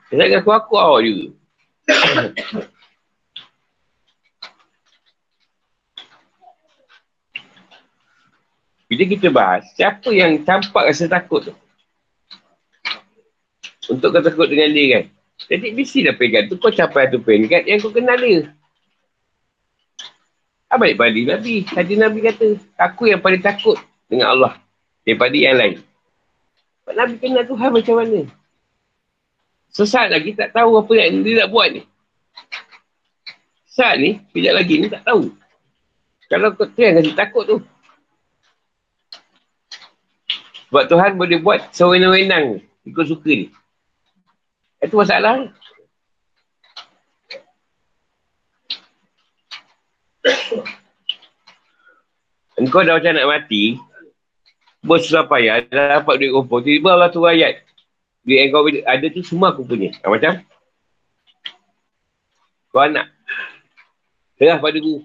[0.09, 1.36] Dia tak aku-aku awak juga.
[8.89, 11.55] Bila kita bahas, siapa yang campak rasa takut tu?
[13.93, 15.15] Untuk kau takut dengan dia kan?
[15.44, 18.48] Jadi mesti dah pegang tu, kau capai tu peringkat yang kau kenal dia.
[20.66, 21.62] Apa baik pada Nabi?
[21.62, 22.48] Tadi Nabi kata,
[22.80, 23.76] aku yang paling takut
[24.08, 24.52] dengan Allah
[25.04, 25.78] daripada yang lain.
[26.82, 28.20] Sebab Nabi kenal Tuhan macam mana?
[29.70, 31.82] Sesat lagi tak tahu apa yang dia nak buat ni.
[33.68, 35.36] Sesat ni, sekejap lagi ni tak tahu.
[36.26, 37.56] Kalau kau tu yang kasi takut tu,
[40.66, 43.46] sebab Tuhan boleh buat sewenang-wenang ikut suka ni.
[44.86, 45.50] Itu masalah.
[52.56, 53.76] Engkau dah macam nak mati,
[54.80, 56.62] bersusah payah, dah dapat duit kumpul.
[56.62, 57.66] Tiba-tiba Allah tu ayat.
[58.22, 59.92] Duit yang kau ada tu semua aku punya.
[60.02, 60.40] Ha, macam?
[62.72, 63.12] Kau anak.
[64.40, 65.04] Serah pada guru.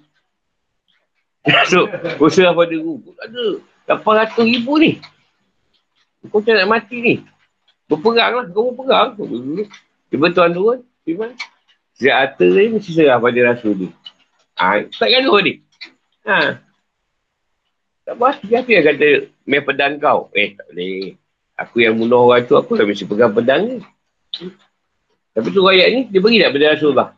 [1.71, 1.89] so,
[2.21, 3.11] kau serah pada guru.
[3.19, 3.59] Ada.
[3.99, 5.01] 800 ribu ni.
[6.31, 7.15] Kau macam nak mati ni.
[7.91, 8.45] Berperang lah.
[8.47, 9.19] Kau berperang.
[10.07, 10.80] Tiba tuan turun.
[11.03, 11.35] Tiba.
[11.99, 13.88] Sejak harta ni mesti serah pada rasul ni.
[14.55, 15.59] Ha, tak gaduh ni.
[16.23, 16.63] Ha.
[18.07, 18.27] Tak apa.
[18.47, 19.07] Siapa yang kata
[19.43, 20.31] main pedang kau?
[20.31, 21.19] Eh, tak boleh.
[21.61, 23.77] Aku yang bunuh orang tu, aku dah mesti pegang pedang ni.
[25.31, 27.09] Tapi tu rakyat ni, dia beri tak pada Rasulullah?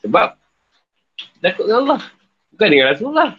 [0.00, 0.26] Sebab,
[1.44, 2.00] takut dengan Allah.
[2.54, 3.30] Bukan dengan Rasulullah.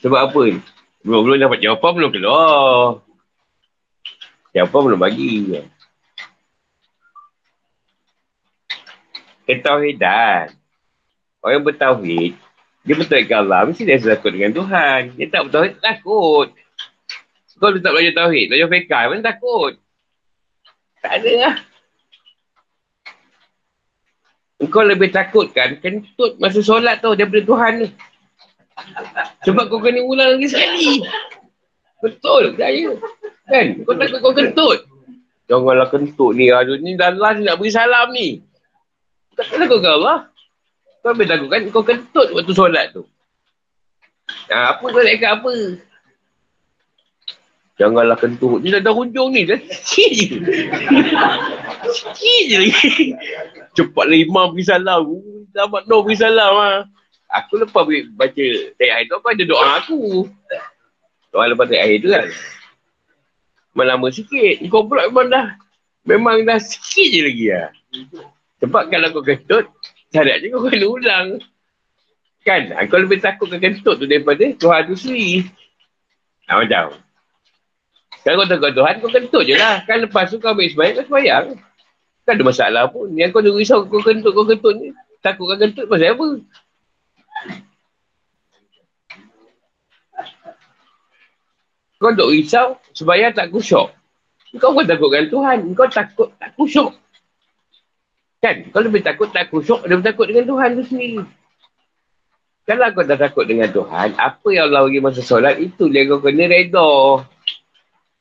[0.00, 0.62] Sebab apa ni?
[1.00, 3.00] Belum, belum dapat jawapan, belum keluar.
[4.52, 5.34] Jawapan belum bagi.
[9.48, 10.52] Ketauhidan.
[11.40, 12.36] Orang bertauhid,
[12.84, 15.16] dia bertauhidkan Allah, mesti dia takut dengan Tuhan.
[15.16, 16.48] Dia tak bertauhid, takut.
[17.60, 19.76] Kau tak belajar tauhid, belajar fiqah, mana takut?
[21.00, 21.56] Tak ada lah.
[24.68, 27.88] Kau lebih takut kan kentut masa solat tu daripada Tuhan ni.
[29.46, 31.00] Sebab kau kena ulang lagi sekali.
[32.00, 32.96] Betul, saya.
[33.48, 33.66] Kan?
[33.84, 34.78] Kau takut kau kentut.
[35.50, 36.48] Janganlah kentut ni.
[36.48, 38.40] Aduh, ni dah last nak beri salam ni.
[39.34, 40.30] Tak takut kau Allah.
[41.00, 43.04] Kau lebih takut kan kau kentut waktu solat tu.
[44.52, 45.52] Ha, apa kau nak ikat apa?
[47.80, 48.60] Janganlah kentut.
[48.60, 49.48] Ni dah dah hujung ni.
[49.48, 50.26] Dah sikit je.
[51.88, 52.90] sikit je lagi.
[53.72, 55.08] Cepatlah imam pergi salam.
[55.50, 56.76] Selamat no pergi salam lah.
[57.30, 57.86] Aku lepas
[58.18, 60.26] baca tayat air tu, aku ada doa aku.
[61.30, 62.26] Doa lepas tayat air tu kan.
[63.70, 64.56] Memang lama sikit.
[64.66, 65.46] Kau pula memang dah,
[66.02, 67.70] memang dah sikit je lagi lah.
[68.60, 69.70] Sebab kalau kau kentut,
[70.10, 71.26] syarat je kau kena ulang.
[72.42, 72.74] Kan?
[72.90, 75.46] Kau lebih takut kau kentut tu daripada Tuhan tu sendiri.
[76.50, 76.98] Ha, macam.
[78.26, 79.86] Kalau kau takut Tuhan, kau kentut je lah.
[79.86, 81.46] Kan lepas tu kau ambil sebayang, kau sebayang.
[82.26, 83.06] Kan ada masalah pun.
[83.14, 84.90] Yang kau nak risau kau kentut, kau kentut ni.
[85.22, 86.26] Takut kau kentut pasal apa?
[92.00, 93.92] Kau duk risau supaya tak kusyuk.
[94.56, 95.68] Kau pun takutkan Tuhan.
[95.76, 96.96] Kau takut tak kusyuk.
[98.40, 98.72] Kan?
[98.72, 101.20] Kau lebih takut tak kusyuk daripada takut dengan Tuhan tu sendiri.
[102.64, 106.22] Kalau kau dah takut dengan Tuhan, apa yang Allah bagi masa solat, itu dia kau
[106.22, 107.26] kena reda.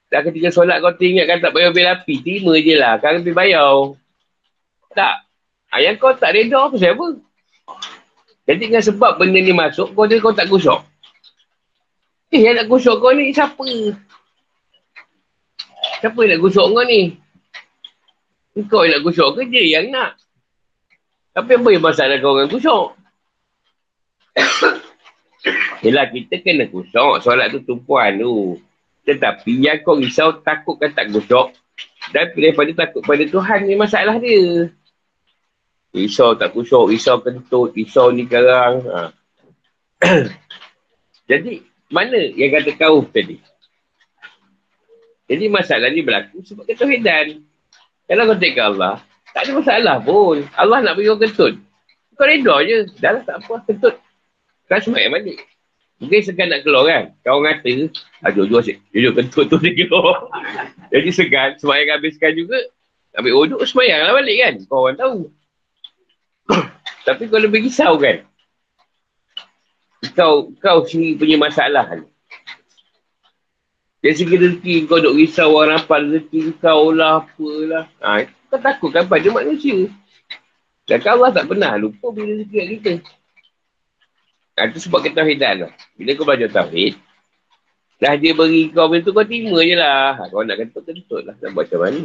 [0.09, 2.97] Dah ketika solat kau teringat kan tak bayar bil api, terima je lah.
[2.97, 3.93] Kan lebih bayar.
[4.91, 5.23] Tak.
[5.69, 7.28] Ayah kau tak reda apa siapa?
[8.49, 10.81] Jadi dengan sebab benda ni masuk, kau dia kau tak gusok.
[12.34, 13.93] Eh, yang nak gusok kau ni siapa?
[16.01, 17.13] Siapa yang nak gusok kau ni?
[18.65, 20.17] Kau yang nak gusok ke dia yang nak?
[21.38, 22.88] Tapi apa yang masalah kau dengan gusok?
[25.85, 28.57] Yelah kita kena gusok solat tu tumpuan tu.
[29.05, 31.53] Tetapi yang kau risau takut kan tak gusok.
[32.09, 34.73] Dan daripada takut pada Tuhan ni masalah dia.
[35.90, 38.86] Risau tak gusok, risau kentut, risau ni sekarang.
[38.86, 38.99] Ha.
[41.30, 43.41] Jadi mana yang kata kau tadi?
[45.30, 47.41] Jadi masalah ni berlaku sebab ketauhidan.
[48.10, 49.02] Kalau kau tengok Allah,
[49.34, 50.41] tak ada masalah pun.
[50.57, 51.53] Allah nak bagi kau kentut.
[52.18, 52.90] Kau reda je.
[52.98, 53.95] Dah lah tak apa kentut.
[54.66, 55.45] Kan semua yang balik.
[56.02, 57.03] Mungkin segan nak keluar kan.
[57.22, 57.94] Kau ngata,
[58.26, 58.82] ah, jujur asyik.
[58.90, 60.30] Jujur kentut tu dia keluar.
[60.94, 62.57] Jadi segan, semayang habiskan juga.
[63.18, 64.53] Ambil uduk, semayang lah balik kan.
[64.66, 65.30] Kau orang tahu.
[67.07, 68.26] Tapi kau lebih risau kan.
[70.15, 72.01] Kau, kau sendiri punya masalah kan.
[73.99, 77.85] Dari segi rezeki kau duk risau orang apa rezeki kau lah apalah.
[77.99, 79.91] Ha, kau takut kan pada manusia.
[80.88, 82.93] Dan Allah tak pernah lupa bila rezeki kat kita.
[84.55, 85.71] Ha, itu sebab ketahidan lah.
[85.99, 86.95] Bila kau belajar tauhid,
[87.99, 90.15] dah dia beri kau benda tu, kau terima je lah.
[90.15, 91.35] Ha, kau nak kentut, kentut lah.
[91.43, 92.01] Nak buat macam mana.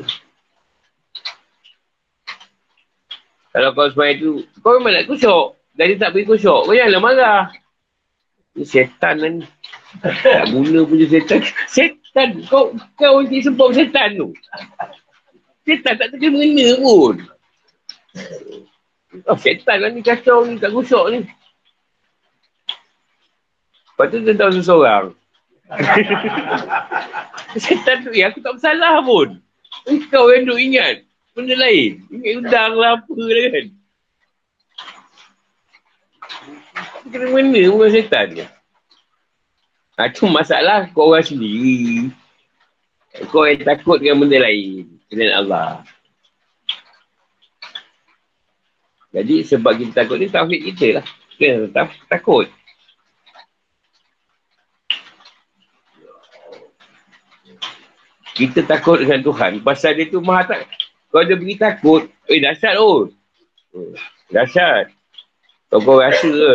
[3.55, 4.33] Kalau kau semayang tu,
[4.67, 5.55] kau memang nak kusuk.
[5.79, 6.67] Dan dia tak beri kusuk.
[6.67, 7.43] Kau janganlah marah.
[8.59, 9.47] Ni setan lah ni.
[10.03, 11.39] Tak guna punya setan.
[11.71, 12.43] Setan.
[12.51, 14.35] Kau kau nanti sebab setan tu.
[15.63, 17.15] Setan tak terkena mengena pun.
[19.31, 21.23] Oh, setan lah ni kacau ni, tak kusuk ni.
[23.95, 25.15] Lepas tu tahu seseorang.
[27.63, 29.39] Setan tu, eh aku tak bersalah pun.
[30.11, 31.07] Kau yang duk ingat.
[31.35, 32.07] Benda lain.
[32.15, 33.67] Ingat udang lah apa lah kan.
[37.11, 38.47] Kena mana bukan setan ke?
[39.99, 42.11] Ha, tu masalah kau orang sendiri.
[43.31, 44.89] Kau yang takut dengan benda lain.
[45.11, 45.71] Dengan Allah.
[49.15, 51.07] Jadi sebab kita takut ni, tauhid kita lah.
[51.39, 51.71] Kita
[52.11, 52.51] takut.
[58.35, 59.63] Kita takut dengan Tuhan.
[59.63, 60.67] Pasal dia tu maha tak.
[61.15, 62.11] Kau ada beri takut.
[62.27, 62.75] Eh, dahsyat.
[62.75, 63.07] Oh.
[64.35, 64.91] Dahsyat.
[65.71, 66.55] Kau kau rasa ke?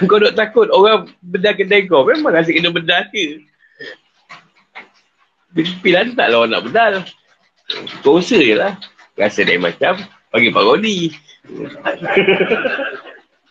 [0.08, 2.08] kau duk takut orang bedah kedai kau.
[2.08, 3.44] Memang rasa kena bedah ke?
[5.84, 7.04] Pilihan tak lah orang nak bedal.
[8.00, 8.80] Kau usaha je lah.
[9.20, 10.00] Rasa lain macam.
[10.32, 11.12] Bagi Pak Rodi.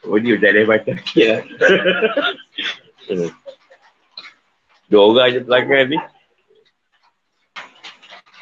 [0.10, 0.98] Rodi macam lain macam.
[1.14, 1.46] Ya.
[4.86, 5.98] Dua orang je pelanggan ni.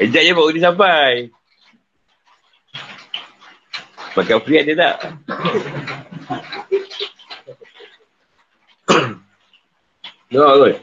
[0.04, 1.32] Ejak je baru dia sampai.
[4.14, 4.96] Makan free ada tak?
[10.34, 10.76] no, kot.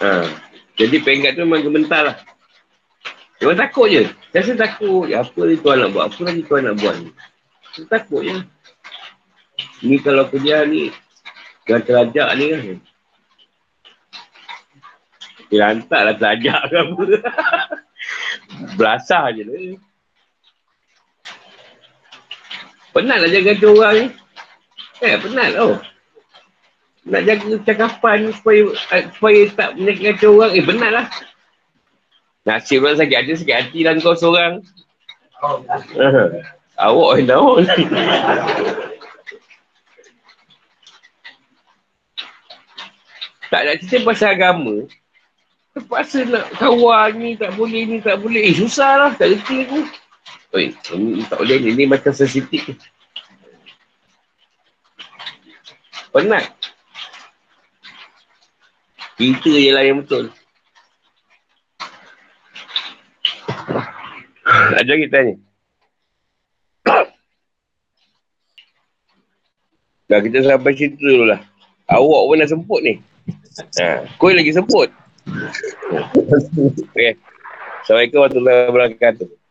[0.00, 0.24] Ha.
[0.80, 2.16] Jadi pengkat tu memang gementar lah.
[3.42, 4.06] Memang takut je.
[4.32, 5.18] Rasa takut je.
[5.18, 6.08] Apa ni tuan nak buat?
[6.08, 7.10] Apa lagi tuan nak buat ni?
[7.90, 8.38] Takut je.
[9.82, 10.94] Ni kalau kerja ni
[11.66, 12.78] Jangan terajak ni kan.
[15.52, 17.04] Dia lantak lah terajak ke apa.
[18.80, 19.76] Belasah je lah.
[22.96, 24.06] Penat lah jaga tu orang ni.
[25.04, 25.76] Eh, penat tau.
[27.04, 28.64] Nak jaga cakapan supaya
[28.96, 30.52] eh, supaya tak menyakitkan orang.
[30.56, 31.06] Eh, penat lah.
[32.48, 34.64] Nasib orang sakit hati, sakit hati lah kau seorang.
[36.80, 37.60] Awak yang tahu
[43.52, 44.88] tak nak cerita pasal agama,
[45.72, 48.44] terpaksa nak kawal ni, tak boleh ni, tak boleh.
[48.44, 49.80] Eh, susah lah, tak reti aku.
[50.52, 52.76] Oi, ini tak boleh ni, ni macam sensitif.
[56.12, 56.44] Penat.
[59.16, 60.28] Kita je lah yang betul.
[64.76, 65.34] Ajar kita ni.
[70.12, 71.40] Dah kita sampai situ dulu lah.
[71.88, 73.00] Awak pun dah semput ni.
[73.80, 74.92] Ha, kau lagi sebut.
[75.32, 77.16] Okay.
[77.82, 79.41] Assalamualaikum warahmatullahi wabarakatuh.